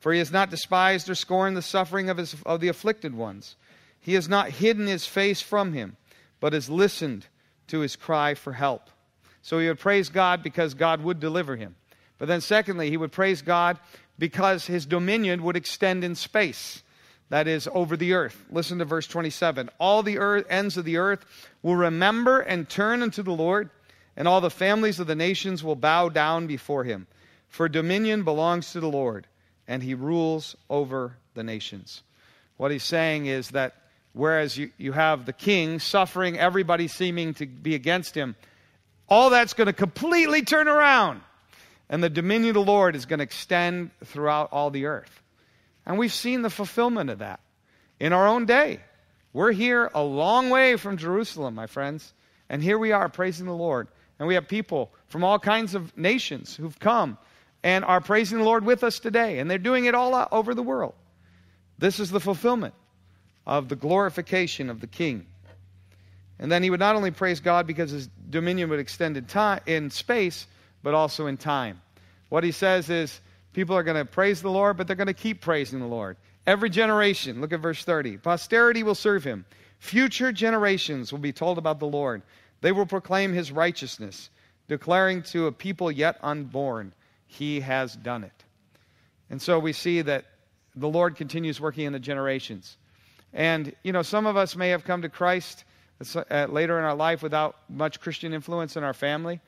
For 0.00 0.12
he 0.12 0.18
has 0.18 0.30
not 0.30 0.50
despised 0.50 1.10
or 1.10 1.14
scorned 1.14 1.56
the 1.56 1.62
suffering 1.62 2.08
of, 2.08 2.16
his, 2.16 2.36
of 2.46 2.60
the 2.60 2.68
afflicted 2.68 3.14
ones. 3.14 3.56
He 4.00 4.14
has 4.14 4.28
not 4.28 4.50
hidden 4.50 4.86
his 4.86 5.06
face 5.06 5.40
from 5.40 5.72
him, 5.72 5.96
but 6.40 6.52
has 6.52 6.70
listened 6.70 7.26
to 7.68 7.80
his 7.80 7.96
cry 7.96 8.34
for 8.34 8.52
help. 8.52 8.90
So 9.42 9.58
he 9.58 9.68
would 9.68 9.78
praise 9.78 10.08
God 10.08 10.42
because 10.42 10.74
God 10.74 11.02
would 11.02 11.20
deliver 11.20 11.56
him. 11.56 11.74
But 12.18 12.28
then, 12.28 12.40
secondly, 12.40 12.90
he 12.90 12.96
would 12.96 13.12
praise 13.12 13.42
God 13.42 13.78
because 14.18 14.66
his 14.66 14.86
dominion 14.86 15.42
would 15.42 15.56
extend 15.56 16.04
in 16.04 16.14
space 16.14 16.82
that 17.30 17.46
is 17.46 17.68
over 17.72 17.96
the 17.96 18.14
earth. 18.14 18.44
Listen 18.50 18.78
to 18.78 18.84
verse 18.84 19.06
27. 19.06 19.70
All 19.78 20.02
the 20.02 20.18
earth, 20.18 20.46
ends 20.48 20.76
of 20.76 20.84
the 20.84 20.96
earth 20.96 21.24
will 21.62 21.76
remember 21.76 22.40
and 22.40 22.68
turn 22.68 23.02
unto 23.02 23.22
the 23.22 23.32
Lord, 23.32 23.70
and 24.16 24.26
all 24.26 24.40
the 24.40 24.50
families 24.50 24.98
of 24.98 25.06
the 25.06 25.14
nations 25.14 25.62
will 25.62 25.76
bow 25.76 26.08
down 26.08 26.46
before 26.46 26.84
him. 26.84 27.06
For 27.48 27.68
dominion 27.68 28.24
belongs 28.24 28.72
to 28.72 28.80
the 28.80 28.90
Lord, 28.90 29.26
and 29.68 29.82
he 29.82 29.94
rules 29.94 30.56
over 30.68 31.14
the 31.34 31.44
nations. 31.44 32.02
What 32.56 32.72
he's 32.72 32.82
saying 32.82 33.26
is 33.26 33.50
that 33.50 33.74
whereas 34.14 34.56
you, 34.56 34.70
you 34.78 34.92
have 34.92 35.26
the 35.26 35.32
king 35.32 35.78
suffering, 35.78 36.38
everybody 36.38 36.88
seeming 36.88 37.34
to 37.34 37.46
be 37.46 37.74
against 37.74 38.16
him, 38.16 38.34
all 39.08 39.30
that's 39.30 39.52
going 39.52 39.66
to 39.66 39.72
completely 39.72 40.42
turn 40.42 40.66
around. 40.66 41.20
And 41.90 42.02
the 42.02 42.10
dominion 42.10 42.50
of 42.50 42.54
the 42.54 42.70
Lord 42.70 42.96
is 42.96 43.06
going 43.06 43.18
to 43.18 43.24
extend 43.24 43.90
throughout 44.04 44.48
all 44.52 44.70
the 44.70 44.86
earth. 44.86 45.22
And 45.86 45.98
we've 45.98 46.12
seen 46.12 46.42
the 46.42 46.50
fulfillment 46.50 47.10
of 47.10 47.20
that 47.20 47.40
in 48.00 48.12
our 48.12 48.26
own 48.26 48.46
day. 48.46 48.80
We're 49.32 49.52
here 49.52 49.90
a 49.94 50.02
long 50.02 50.50
way 50.50 50.76
from 50.76 50.96
Jerusalem, 50.96 51.54
my 51.54 51.66
friends. 51.66 52.12
And 52.48 52.62
here 52.62 52.78
we 52.78 52.92
are 52.92 53.08
praising 53.08 53.46
the 53.46 53.52
Lord. 53.52 53.88
And 54.18 54.26
we 54.26 54.34
have 54.34 54.48
people 54.48 54.90
from 55.06 55.24
all 55.24 55.38
kinds 55.38 55.74
of 55.74 55.96
nations 55.96 56.56
who've 56.56 56.78
come 56.78 57.18
and 57.62 57.84
are 57.84 58.00
praising 58.00 58.38
the 58.38 58.44
Lord 58.44 58.64
with 58.64 58.84
us 58.84 58.98
today. 58.98 59.38
And 59.38 59.50
they're 59.50 59.58
doing 59.58 59.86
it 59.86 59.94
all 59.94 60.28
over 60.32 60.54
the 60.54 60.62
world. 60.62 60.94
This 61.78 62.00
is 62.00 62.10
the 62.10 62.20
fulfillment 62.20 62.74
of 63.46 63.68
the 63.68 63.76
glorification 63.76 64.70
of 64.70 64.80
the 64.80 64.86
King. 64.86 65.26
And 66.38 66.52
then 66.52 66.62
he 66.62 66.70
would 66.70 66.80
not 66.80 66.96
only 66.96 67.10
praise 67.10 67.40
God 67.40 67.66
because 67.66 67.90
his 67.90 68.08
dominion 68.30 68.70
would 68.70 68.78
extend 68.78 69.16
in, 69.16 69.24
time, 69.24 69.60
in 69.66 69.90
space, 69.90 70.46
but 70.82 70.94
also 70.94 71.26
in 71.26 71.36
time. 71.36 71.80
What 72.28 72.44
he 72.44 72.52
says 72.52 72.90
is, 72.90 73.20
People 73.58 73.76
are 73.76 73.82
going 73.82 73.96
to 73.96 74.04
praise 74.04 74.40
the 74.40 74.50
Lord, 74.50 74.76
but 74.76 74.86
they're 74.86 74.94
going 74.94 75.08
to 75.08 75.12
keep 75.12 75.40
praising 75.40 75.80
the 75.80 75.86
Lord. 75.86 76.16
Every 76.46 76.70
generation, 76.70 77.40
look 77.40 77.52
at 77.52 77.58
verse 77.58 77.82
30. 77.82 78.18
Posterity 78.18 78.84
will 78.84 78.94
serve 78.94 79.24
him. 79.24 79.44
Future 79.80 80.30
generations 80.30 81.10
will 81.10 81.18
be 81.18 81.32
told 81.32 81.58
about 81.58 81.80
the 81.80 81.86
Lord. 81.86 82.22
They 82.60 82.70
will 82.70 82.86
proclaim 82.86 83.32
his 83.32 83.50
righteousness, 83.50 84.30
declaring 84.68 85.22
to 85.24 85.46
a 85.46 85.52
people 85.52 85.90
yet 85.90 86.18
unborn, 86.22 86.92
he 87.28 87.60
has 87.60 87.94
done 87.94 88.24
it. 88.24 88.44
And 89.30 89.40
so 89.40 89.58
we 89.58 89.72
see 89.72 90.02
that 90.02 90.24
the 90.74 90.88
Lord 90.88 91.16
continues 91.16 91.60
working 91.60 91.86
in 91.86 91.92
the 91.92 92.00
generations. 92.00 92.76
And, 93.32 93.74
you 93.84 93.92
know, 93.92 94.02
some 94.02 94.26
of 94.26 94.36
us 94.36 94.56
may 94.56 94.70
have 94.70 94.84
come 94.84 95.02
to 95.02 95.08
Christ 95.08 95.64
uh, 96.14 96.46
later 96.48 96.78
in 96.78 96.84
our 96.84 96.94
life 96.94 97.22
without 97.22 97.56
much 97.68 98.00
Christian 98.00 98.32
influence 98.32 98.76
in 98.76 98.82
our 98.82 98.94
family. 98.94 99.40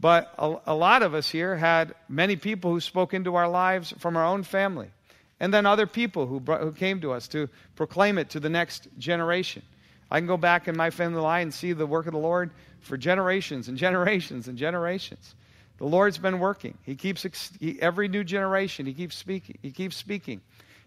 But 0.00 0.32
a, 0.38 0.56
a, 0.66 0.74
lot 0.74 1.02
of 1.02 1.14
us 1.14 1.28
here 1.28 1.56
had 1.56 1.94
many 2.08 2.36
people 2.36 2.70
who 2.70 2.80
spoke 2.80 3.12
into 3.12 3.34
our 3.34 3.48
lives 3.48 3.92
from 3.98 4.16
our 4.16 4.24
own 4.24 4.42
family. 4.42 4.90
And 5.38 5.52
then 5.52 5.66
other 5.66 5.86
people 5.86 6.26
who, 6.26 6.40
brought, 6.40 6.62
who 6.62 6.72
came 6.72 7.00
to 7.02 7.12
us 7.12 7.28
to 7.28 7.48
proclaim 7.76 8.16
it 8.16 8.30
to 8.30 8.40
the 8.40 8.48
next 8.48 8.88
generation. 8.98 9.62
I 10.10 10.18
can 10.18 10.26
go 10.26 10.36
back 10.36 10.68
in 10.68 10.76
my 10.76 10.90
family 10.90 11.20
line 11.20 11.42
and 11.42 11.54
see 11.54 11.72
the 11.72 11.86
work 11.86 12.06
of 12.06 12.12
the 12.12 12.18
Lord 12.18 12.50
for 12.80 12.96
generations 12.96 13.68
and 13.68 13.76
generations 13.76 14.48
and 14.48 14.56
generations. 14.56 15.34
The 15.80 15.86
Lord's 15.86 16.18
been 16.18 16.38
working. 16.38 16.76
He 16.82 16.94
keeps 16.94 17.26
every 17.80 18.06
new 18.06 18.22
generation. 18.22 18.84
He 18.84 18.92
keeps 18.92 19.16
speaking. 19.16 19.56
He 19.62 19.70
keeps 19.70 19.96
speaking. 19.96 20.42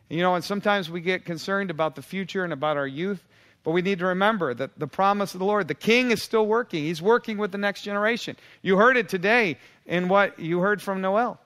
And, 0.07 0.17
you 0.17 0.23
know, 0.23 0.35
and 0.35 0.43
sometimes 0.43 0.87
we 0.87 1.01
get 1.01 1.25
concerned 1.25 1.71
about 1.71 1.95
the 1.95 2.03
future 2.03 2.43
and 2.43 2.53
about 2.53 2.77
our 2.77 2.85
youth. 2.85 3.21
But 3.63 3.71
we 3.71 3.81
need 3.81 3.99
to 3.99 4.05
remember 4.05 4.53
that 4.53 4.77
the 4.77 4.85
promise 4.85 5.33
of 5.33 5.39
the 5.39 5.45
Lord, 5.45 5.67
the 5.67 5.73
king 5.73 6.11
is 6.11 6.21
still 6.21 6.45
working. 6.45 6.83
He's 6.83 7.01
working 7.01 7.39
with 7.39 7.51
the 7.51 7.57
next 7.57 7.81
generation. 7.81 8.35
You 8.61 8.77
heard 8.77 8.95
it 8.95 9.09
today 9.09 9.57
in 9.87 10.09
what 10.09 10.37
you 10.37 10.59
heard 10.59 10.79
from 10.79 11.01
Noel. 11.01 11.39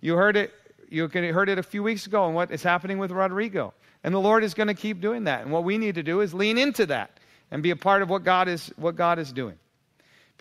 You 0.00 0.14
heard 0.14 0.36
it, 0.36 0.52
you 0.88 1.08
heard 1.08 1.48
it 1.48 1.58
a 1.58 1.62
few 1.62 1.82
weeks 1.82 2.06
ago 2.06 2.28
in 2.28 2.34
what 2.34 2.52
is 2.52 2.62
happening 2.62 2.98
with 2.98 3.10
Rodrigo. 3.10 3.74
And 4.04 4.14
the 4.14 4.20
Lord 4.20 4.44
is 4.44 4.54
going 4.54 4.68
to 4.68 4.74
keep 4.74 5.00
doing 5.00 5.24
that. 5.24 5.42
And 5.42 5.50
what 5.50 5.64
we 5.64 5.76
need 5.76 5.96
to 5.96 6.04
do 6.04 6.20
is 6.20 6.32
lean 6.32 6.56
into 6.56 6.86
that 6.86 7.18
and 7.50 7.64
be 7.64 7.70
a 7.70 7.76
part 7.76 8.02
of 8.02 8.08
what 8.08 8.22
God 8.22 8.46
is, 8.46 8.72
what 8.76 8.94
God 8.94 9.18
is 9.18 9.32
doing. 9.32 9.56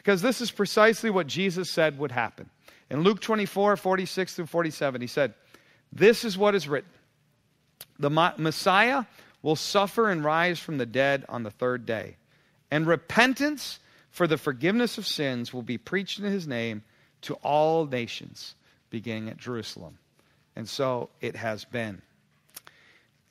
Because 0.01 0.23
this 0.23 0.41
is 0.41 0.49
precisely 0.49 1.11
what 1.11 1.27
Jesus 1.27 1.69
said 1.69 1.99
would 1.99 2.11
happen. 2.11 2.49
In 2.89 3.01
Luke 3.01 3.21
24, 3.21 3.77
46 3.77 4.33
through 4.33 4.47
47, 4.47 4.99
he 4.99 5.05
said, 5.05 5.35
This 5.93 6.25
is 6.25 6.39
what 6.39 6.55
is 6.55 6.67
written. 6.67 6.89
The 7.99 8.09
Messiah 8.09 9.03
will 9.43 9.55
suffer 9.55 10.09
and 10.09 10.23
rise 10.23 10.57
from 10.57 10.79
the 10.79 10.87
dead 10.87 11.23
on 11.29 11.43
the 11.43 11.51
third 11.51 11.85
day. 11.85 12.15
And 12.71 12.87
repentance 12.87 13.79
for 14.09 14.25
the 14.25 14.39
forgiveness 14.39 14.97
of 14.97 15.05
sins 15.05 15.53
will 15.53 15.61
be 15.61 15.77
preached 15.77 16.17
in 16.17 16.25
his 16.25 16.47
name 16.47 16.81
to 17.21 17.35
all 17.35 17.85
nations, 17.85 18.55
beginning 18.89 19.29
at 19.29 19.37
Jerusalem. 19.37 19.99
And 20.55 20.67
so 20.67 21.09
it 21.21 21.35
has 21.35 21.63
been. 21.63 22.01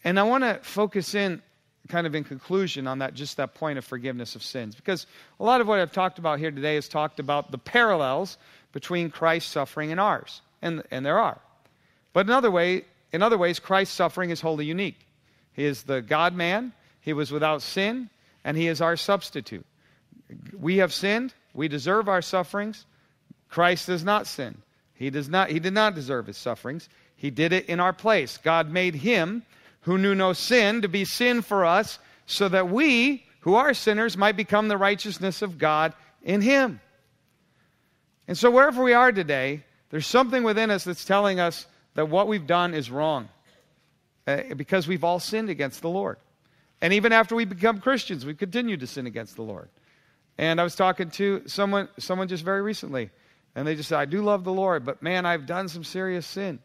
And 0.05 0.21
I 0.21 0.23
want 0.23 0.45
to 0.45 0.61
focus 0.63 1.17
in 1.17 1.43
kind 1.91 2.07
of 2.07 2.15
in 2.15 2.25
conclusion 2.25 2.87
on 2.87 3.01
that 3.01 3.15
just 3.15 3.37
that 3.37 3.55
point 3.55 3.79
of 3.79 3.85
forgiveness 3.85 4.35
of 4.35 4.43
sins 4.43 4.75
because 4.75 5.07
a 5.39 5.45
lot 5.45 5.61
of 5.61 5.67
what 5.67 5.79
I've 5.79 5.93
talked 5.93 6.19
about 6.19 6.39
here 6.39 6.51
today 6.51 6.77
is 6.77 6.89
talked 6.89 7.21
about 7.21 7.51
the 7.51 7.59
parallels 7.59 8.39
between 8.73 9.11
Christ's 9.11 9.51
suffering 9.51 9.91
and 9.91 10.01
ours. 10.01 10.41
And 10.63 10.83
and 10.91 11.05
there 11.05 11.19
are. 11.19 11.41
But 12.13 12.27
in 12.27 12.33
other 12.33 12.51
way, 12.51 12.85
in 13.13 13.23
other 13.23 13.39
ways 13.39 13.59
Christ's 13.59 13.95
suffering 13.95 14.31
is 14.31 14.41
wholly 14.41 14.67
unique. 14.67 15.07
He 15.53 15.65
is 15.65 15.83
the 15.83 16.01
God 16.01 16.35
man, 16.35 16.73
He 17.01 17.13
was 17.13 17.33
without 17.33 17.63
sin, 17.63 18.09
and 18.45 18.57
He 18.57 18.69
is 18.69 18.81
our 18.81 18.97
substitute. 18.97 19.67
We 20.59 20.79
have 20.79 20.93
sinned, 20.93 21.35
we 21.55 21.69
deserve 21.69 22.09
our 22.09 22.23
sufferings. 22.23 22.87
Christ 23.49 23.89
does 23.89 24.05
not 24.05 24.27
sin. 24.27 24.63
He, 24.95 25.11
does 25.11 25.29
not, 25.29 25.51
he 25.51 25.59
did 25.59 25.73
not 25.73 25.95
deserve 25.95 26.27
his 26.27 26.37
sufferings. 26.37 26.89
He 27.17 27.31
did 27.31 27.53
it 27.53 27.67
in 27.67 27.81
our 27.81 27.93
place. 27.93 28.39
God 28.39 28.71
made 28.71 28.95
him, 28.95 29.43
who 29.83 29.99
knew 29.99 30.15
no 30.15 30.33
sin, 30.33 30.83
to 30.83 30.89
be 30.89 31.05
sin 31.05 31.43
for 31.43 31.65
us, 31.65 31.99
so 32.27 32.49
that 32.49 32.69
we, 32.69 33.25
who 33.41 33.55
are 33.55 33.75
sinners, 33.75 34.17
might 34.17 34.37
become 34.37 34.69
the 34.69 34.77
righteousness 34.77 35.43
of 35.43 35.59
God 35.59 35.95
in 36.23 36.41
him. 36.41 36.81
And 38.29 38.37
so, 38.37 38.51
wherever 38.51 38.83
we 38.83 38.93
are 38.93 39.11
today, 39.11 39.65
there's 39.91 40.07
something 40.07 40.45
within 40.45 40.71
us 40.71 40.85
that's 40.85 41.05
telling 41.05 41.41
us 41.41 41.67
that 41.95 42.09
what 42.09 42.29
we've 42.29 42.47
done 42.47 42.75
is 42.75 42.91
wrong 42.91 43.29
uh, 44.27 44.55
because 44.57 44.87
we've 44.87 45.05
all 45.05 45.19
sinned 45.19 45.51
against 45.51 45.83
the 45.83 45.89
Lord. 45.89 46.19
And 46.81 46.93
even 46.93 47.13
after 47.13 47.35
we 47.35 47.45
become 47.45 47.81
Christians, 47.81 48.25
we 48.25 48.35
continue 48.35 48.77
to 48.77 48.87
sin 48.87 49.07
against 49.07 49.37
the 49.37 49.43
Lord. 49.43 49.69
And 50.39 50.61
I 50.61 50.65
was 50.65 50.75
talking 50.75 51.11
to 51.13 51.43
someone, 51.47 51.89
someone 51.99 52.29
just 52.29 52.45
very 52.45 52.63
recently, 52.63 53.11
and 53.55 53.67
they 53.67 53.75
just 53.75 53.89
said, 53.89 53.99
I 53.99 54.05
do 54.05 54.23
love 54.23 54.45
the 54.45 54.53
Lord, 54.53 54.85
but 54.85 55.03
man, 55.03 55.27
I've 55.27 55.47
done 55.47 55.69
some 55.69 55.85
serious 55.85 56.27
sin. 56.27 56.61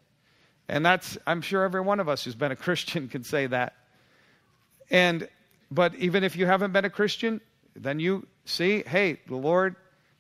And 0.67 0.86
that's, 0.86 1.17
I'm 1.28 1.41
sure 1.41 1.63
every 1.63 1.82
one 1.82 1.99
of 1.99 2.10
us 2.10 2.23
who's 2.23 2.36
been 2.36 2.51
a 2.51 2.56
Christian 2.67 3.08
can 3.08 3.23
say 3.23 3.47
that. 3.47 3.73
And, 4.89 5.28
but 5.71 5.95
even 5.95 6.23
if 6.23 6.36
you 6.36 6.45
haven't 6.45 6.73
been 6.73 6.86
a 6.86 6.89
Christian, 6.89 7.41
then 7.75 7.99
you 7.99 8.28
see, 8.45 8.84
hey, 8.86 9.19
the 9.28 9.36
Lord 9.36 9.75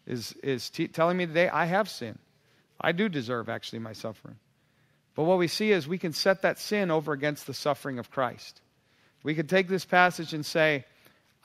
is, 0.05 0.33
is 0.43 0.69
t- 0.69 0.87
telling 0.87 1.17
me 1.17 1.25
today, 1.25 1.49
I 1.49 1.65
have 1.65 1.89
sinned. 1.89 2.19
I 2.79 2.91
do 2.91 3.09
deserve 3.09 3.49
actually 3.49 3.79
my 3.79 3.93
suffering. 3.93 4.35
But 5.15 5.23
what 5.23 5.37
we 5.37 5.47
see 5.47 5.71
is 5.71 5.87
we 5.87 5.97
can 5.97 6.13
set 6.13 6.41
that 6.41 6.59
sin 6.59 6.91
over 6.91 7.13
against 7.13 7.47
the 7.47 7.53
suffering 7.53 7.99
of 7.99 8.11
Christ. 8.11 8.61
We 9.23 9.33
could 9.33 9.49
take 9.49 9.67
this 9.67 9.85
passage 9.85 10.33
and 10.33 10.45
say, 10.45 10.85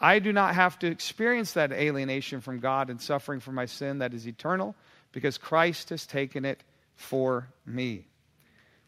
I 0.00 0.18
do 0.18 0.32
not 0.32 0.54
have 0.54 0.78
to 0.80 0.86
experience 0.88 1.52
that 1.52 1.72
alienation 1.72 2.40
from 2.40 2.58
God 2.58 2.90
and 2.90 3.00
suffering 3.00 3.40
for 3.40 3.52
my 3.52 3.66
sin 3.66 3.98
that 3.98 4.12
is 4.12 4.26
eternal 4.26 4.74
because 5.12 5.38
Christ 5.38 5.90
has 5.90 6.06
taken 6.06 6.44
it 6.44 6.62
for 6.96 7.48
me. 7.64 8.09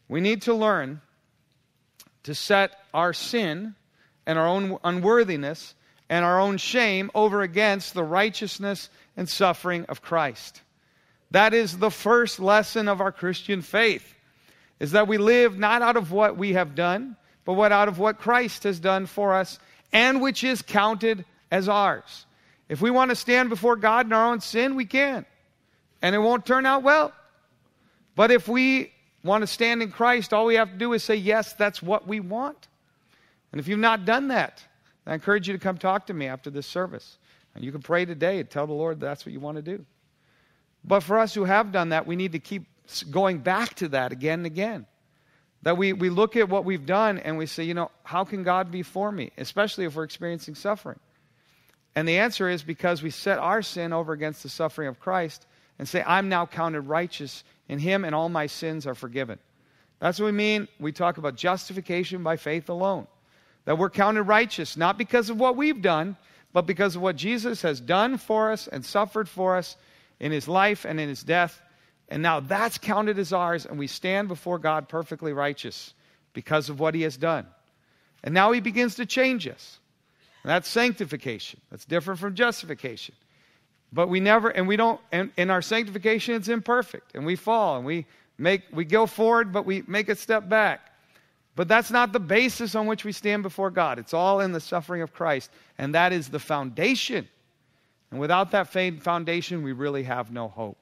We 0.07 0.21
need 0.21 0.43
to 0.43 0.53
learn 0.53 1.01
to 2.23 2.35
set 2.35 2.77
our 2.93 3.13
sin 3.13 3.75
and 4.25 4.39
our 4.39 4.47
own 4.47 4.77
unworthiness 4.83 5.75
and 6.09 6.23
our 6.23 6.39
own 6.39 6.57
shame 6.57 7.11
over 7.15 7.41
against 7.41 7.93
the 7.93 8.03
righteousness 8.03 8.89
and 9.17 9.27
suffering 9.27 9.85
of 9.85 10.01
Christ. 10.01 10.61
That 11.31 11.53
is 11.53 11.77
the 11.77 11.91
first 11.91 12.39
lesson 12.39 12.87
of 12.87 13.01
our 13.01 13.11
Christian 13.11 13.61
faith 13.61 14.13
is 14.79 14.91
that 14.91 15.07
we 15.07 15.17
live 15.17 15.57
not 15.57 15.81
out 15.81 15.97
of 15.97 16.11
what 16.11 16.37
we 16.37 16.53
have 16.53 16.75
done, 16.75 17.15
but 17.45 17.53
what 17.53 17.71
out 17.71 17.87
of 17.87 17.99
what 17.99 18.19
Christ 18.19 18.63
has 18.63 18.79
done 18.79 19.05
for 19.05 19.33
us 19.33 19.59
and 19.91 20.21
which 20.21 20.43
is 20.43 20.61
counted 20.61 21.25
as 21.51 21.67
ours. 21.67 22.25
If 22.69 22.81
we 22.81 22.91
want 22.91 23.09
to 23.09 23.15
stand 23.15 23.49
before 23.49 23.75
God 23.75 24.05
in 24.05 24.13
our 24.13 24.31
own 24.31 24.41
sin, 24.41 24.75
we 24.75 24.85
can. 24.85 25.25
And 26.01 26.15
it 26.15 26.19
won't 26.19 26.45
turn 26.45 26.65
out 26.65 26.83
well. 26.83 27.13
But 28.15 28.31
if 28.31 28.47
we 28.47 28.92
want 29.23 29.41
to 29.41 29.47
stand 29.47 29.81
in 29.81 29.91
Christ, 29.91 30.33
all 30.33 30.45
we 30.45 30.55
have 30.55 30.71
to 30.71 30.77
do 30.77 30.93
is 30.93 31.03
say, 31.03 31.15
Yes, 31.15 31.53
that's 31.53 31.81
what 31.81 32.07
we 32.07 32.19
want. 32.19 32.67
And 33.51 33.59
if 33.59 33.67
you've 33.67 33.79
not 33.79 34.05
done 34.05 34.29
that, 34.29 34.63
I 35.05 35.13
encourage 35.13 35.47
you 35.47 35.53
to 35.53 35.59
come 35.59 35.77
talk 35.77 36.07
to 36.07 36.13
me 36.13 36.27
after 36.27 36.49
this 36.49 36.65
service. 36.65 37.17
And 37.55 37.63
you 37.63 37.71
can 37.71 37.81
pray 37.81 38.05
today 38.05 38.39
and 38.39 38.49
tell 38.49 38.65
the 38.65 38.73
Lord 38.73 38.99
that's 38.99 39.25
what 39.25 39.33
you 39.33 39.39
want 39.39 39.57
to 39.57 39.61
do. 39.61 39.85
But 40.83 41.01
for 41.01 41.19
us 41.19 41.33
who 41.33 41.45
have 41.45 41.71
done 41.71 41.89
that, 41.89 42.07
we 42.07 42.15
need 42.15 42.31
to 42.31 42.39
keep 42.39 42.65
going 43.09 43.39
back 43.39 43.75
to 43.75 43.89
that 43.89 44.11
again 44.11 44.39
and 44.39 44.45
again. 44.45 44.85
That 45.61 45.77
we, 45.77 45.93
we 45.93 46.09
look 46.09 46.35
at 46.35 46.49
what 46.49 46.65
we've 46.65 46.85
done 46.85 47.19
and 47.19 47.37
we 47.37 47.45
say, 47.45 47.63
you 47.63 47.73
know, 47.73 47.91
how 48.03 48.25
can 48.25 48.43
God 48.43 48.69
be 48.71 48.83
for 48.83 49.11
me? 49.11 49.31
Especially 49.37 49.85
if 49.85 49.95
we're 49.95 50.03
experiencing 50.03 50.55
suffering. 50.55 50.99
And 51.95 52.07
the 52.07 52.17
answer 52.17 52.49
is 52.49 52.63
because 52.63 53.03
we 53.03 53.11
set 53.11 53.39
our 53.39 53.61
sin 53.61 53.93
over 53.93 54.13
against 54.13 54.43
the 54.43 54.49
suffering 54.49 54.87
of 54.87 54.99
Christ 54.99 55.45
and 55.79 55.87
say, 55.87 56.03
I'm 56.05 56.27
now 56.27 56.45
counted 56.45 56.81
righteous 56.81 57.43
in 57.67 57.79
Him 57.79 58.05
and 58.05 58.13
all 58.13 58.29
my 58.29 58.47
sins 58.47 58.85
are 58.87 58.95
forgiven. 58.95 59.39
That's 59.99 60.19
what 60.19 60.25
we 60.25 60.31
mean. 60.33 60.67
We 60.79 60.91
talk 60.91 61.17
about 61.17 61.35
justification 61.35 62.23
by 62.23 62.37
faith 62.37 62.69
alone. 62.69 63.07
That 63.65 63.77
we're 63.77 63.89
counted 63.89 64.23
righteous, 64.23 64.75
not 64.75 64.97
because 64.97 65.29
of 65.29 65.39
what 65.39 65.55
we've 65.55 65.81
done, 65.81 66.17
but 66.51 66.67
because 66.67 66.95
of 66.95 67.01
what 67.01 67.15
Jesus 67.15 67.61
has 67.61 67.79
done 67.79 68.17
for 68.17 68.51
us 68.51 68.67
and 68.67 68.85
suffered 68.85 69.29
for 69.29 69.55
us 69.55 69.77
in 70.19 70.31
his 70.31 70.47
life 70.47 70.85
and 70.85 70.99
in 70.99 71.09
his 71.09 71.23
death. 71.23 71.61
And 72.09 72.21
now 72.21 72.41
that's 72.41 72.77
counted 72.77 73.17
as 73.17 73.33
ours, 73.33 73.65
and 73.65 73.79
we 73.79 73.87
stand 73.87 74.27
before 74.27 74.59
God 74.59 74.89
perfectly 74.89 75.33
righteous 75.33 75.93
because 76.33 76.69
of 76.69 76.79
what 76.79 76.95
he 76.95 77.03
has 77.03 77.17
done. 77.17 77.47
And 78.23 78.33
now 78.33 78.51
he 78.51 78.59
begins 78.59 78.95
to 78.95 79.05
change 79.05 79.47
us. 79.47 79.79
And 80.43 80.49
that's 80.49 80.67
sanctification. 80.67 81.61
That's 81.71 81.85
different 81.85 82.19
from 82.19 82.35
justification. 82.35 83.15
But 83.93 84.09
we 84.09 84.19
never, 84.19 84.49
and 84.49 84.67
we 84.67 84.75
don't, 84.75 84.99
and 85.11 85.31
in 85.37 85.51
our 85.51 85.61
sanctification, 85.61 86.33
it's 86.33 86.47
imperfect. 86.47 87.11
And 87.13 87.25
we 87.25 87.35
fall 87.35 87.77
and 87.77 87.85
we 87.85 88.07
make, 88.39 88.63
we 88.71 88.85
go 88.85 89.05
forward, 89.05 89.53
but 89.53 89.65
we 89.65 89.83
make 89.87 90.09
a 90.09 90.15
step 90.15 90.49
back. 90.49 90.91
But 91.55 91.67
that's 91.67 91.91
not 91.91 92.11
the 92.11 92.19
basis 92.19 92.73
on 92.73 92.87
which 92.87 93.05
we 93.05 93.11
stand 93.11 93.43
before 93.43 93.69
God. 93.69 93.99
It's 93.99 94.13
all 94.13 94.39
in 94.39 94.51
the 94.51 94.59
suffering 94.59 95.03
of 95.03 95.13
Christ. 95.13 95.51
And 95.77 95.93
that 95.93 96.11
is 96.11 96.29
the 96.29 96.39
foundation. 96.39 97.27
And 98.09 98.19
without 98.19 98.49
that 98.51 98.69
foundation, 98.69 99.61
we 99.61 99.73
really 99.73 100.03
have 100.03 100.31
no 100.31 100.47
hope. 100.47 100.77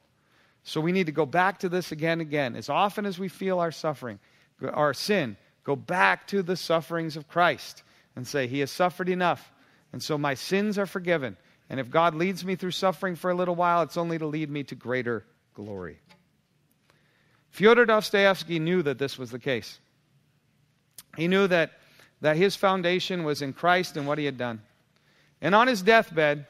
So 0.63 0.79
we 0.79 0.93
need 0.93 1.07
to 1.07 1.11
go 1.11 1.25
back 1.25 1.59
to 1.59 1.69
this 1.69 1.91
again 1.91 2.13
and 2.13 2.21
again. 2.21 2.55
As 2.55 2.69
often 2.69 3.05
as 3.05 3.19
we 3.19 3.27
feel 3.27 3.59
our 3.59 3.71
suffering, 3.71 4.19
our 4.63 4.93
sin, 4.93 5.35
go 5.65 5.75
back 5.75 6.27
to 6.27 6.43
the 6.43 6.55
sufferings 6.55 7.17
of 7.17 7.27
Christ 7.27 7.83
and 8.15 8.25
say, 8.25 8.47
He 8.47 8.59
has 8.59 8.71
suffered 8.71 9.09
enough. 9.09 9.51
And 9.91 10.01
so 10.01 10.17
my 10.17 10.35
sins 10.35 10.77
are 10.77 10.85
forgiven. 10.85 11.35
And 11.71 11.79
if 11.79 11.89
God 11.89 12.15
leads 12.15 12.43
me 12.43 12.57
through 12.57 12.71
suffering 12.71 13.15
for 13.15 13.31
a 13.31 13.33
little 13.33 13.55
while, 13.55 13.81
it's 13.81 13.95
only 13.95 14.19
to 14.19 14.25
lead 14.25 14.49
me 14.49 14.61
to 14.65 14.75
greater 14.75 15.23
glory. 15.53 15.99
Fyodor 17.49 17.85
Dostoevsky 17.85 18.59
knew 18.59 18.81
that 18.83 18.99
this 18.99 19.17
was 19.17 19.31
the 19.31 19.39
case. 19.39 19.79
He 21.15 21.29
knew 21.29 21.47
that, 21.47 21.71
that 22.19 22.35
his 22.35 22.57
foundation 22.57 23.23
was 23.23 23.41
in 23.41 23.53
Christ 23.53 23.95
and 23.95 24.05
what 24.05 24.17
he 24.17 24.25
had 24.25 24.37
done. 24.37 24.61
And 25.39 25.55
on 25.55 25.67
his 25.67 25.81
deathbed, 25.81 26.45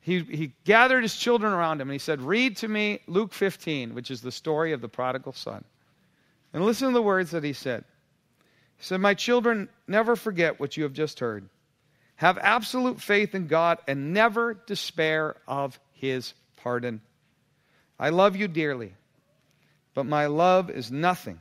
he, 0.00 0.20
he 0.20 0.52
gathered 0.64 1.00
his 1.00 1.16
children 1.16 1.54
around 1.54 1.80
him 1.80 1.88
and 1.88 1.94
he 1.94 1.98
said, 1.98 2.20
Read 2.20 2.58
to 2.58 2.68
me 2.68 3.00
Luke 3.06 3.32
15, 3.32 3.94
which 3.94 4.10
is 4.10 4.20
the 4.20 4.30
story 4.30 4.72
of 4.72 4.82
the 4.82 4.90
prodigal 4.90 5.32
son. 5.32 5.64
And 6.52 6.66
listen 6.66 6.88
to 6.88 6.94
the 6.94 7.00
words 7.00 7.30
that 7.30 7.44
he 7.44 7.54
said. 7.54 7.82
He 8.76 8.84
said, 8.84 9.00
My 9.00 9.14
children, 9.14 9.70
never 9.88 10.16
forget 10.16 10.60
what 10.60 10.76
you 10.76 10.82
have 10.82 10.92
just 10.92 11.20
heard. 11.20 11.48
Have 12.16 12.38
absolute 12.38 13.00
faith 13.00 13.34
in 13.34 13.46
God 13.46 13.78
and 13.86 14.14
never 14.14 14.54
despair 14.54 15.36
of 15.46 15.78
his 15.92 16.32
pardon. 16.56 17.00
I 17.98 18.08
love 18.08 18.36
you 18.36 18.48
dearly, 18.48 18.94
but 19.94 20.06
my 20.06 20.26
love 20.26 20.70
is 20.70 20.90
nothing 20.90 21.40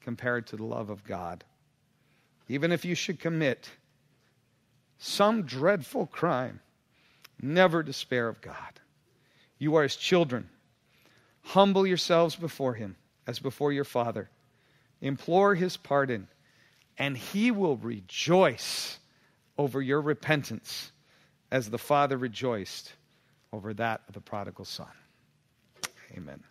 compared 0.00 0.48
to 0.48 0.56
the 0.56 0.64
love 0.64 0.90
of 0.90 1.04
God. 1.04 1.44
Even 2.48 2.72
if 2.72 2.84
you 2.84 2.94
should 2.94 3.20
commit 3.20 3.70
some 4.98 5.42
dreadful 5.42 6.06
crime, 6.06 6.60
never 7.40 7.82
despair 7.82 8.28
of 8.28 8.40
God. 8.40 8.80
You 9.58 9.76
are 9.76 9.82
his 9.82 9.96
children. 9.96 10.48
Humble 11.42 11.86
yourselves 11.86 12.36
before 12.36 12.74
him 12.74 12.96
as 13.26 13.38
before 13.38 13.72
your 13.72 13.84
Father. 13.84 14.28
Implore 15.00 15.54
his 15.54 15.76
pardon, 15.76 16.28
and 16.98 17.16
he 17.16 17.50
will 17.50 17.76
rejoice 17.76 18.98
over 19.58 19.80
your 19.80 20.00
repentance 20.00 20.92
as 21.50 21.70
the 21.70 21.78
Father 21.78 22.16
rejoiced 22.16 22.92
over 23.52 23.74
that 23.74 24.02
of 24.08 24.14
the 24.14 24.20
prodigal 24.20 24.64
son. 24.64 24.88
Amen. 26.16 26.42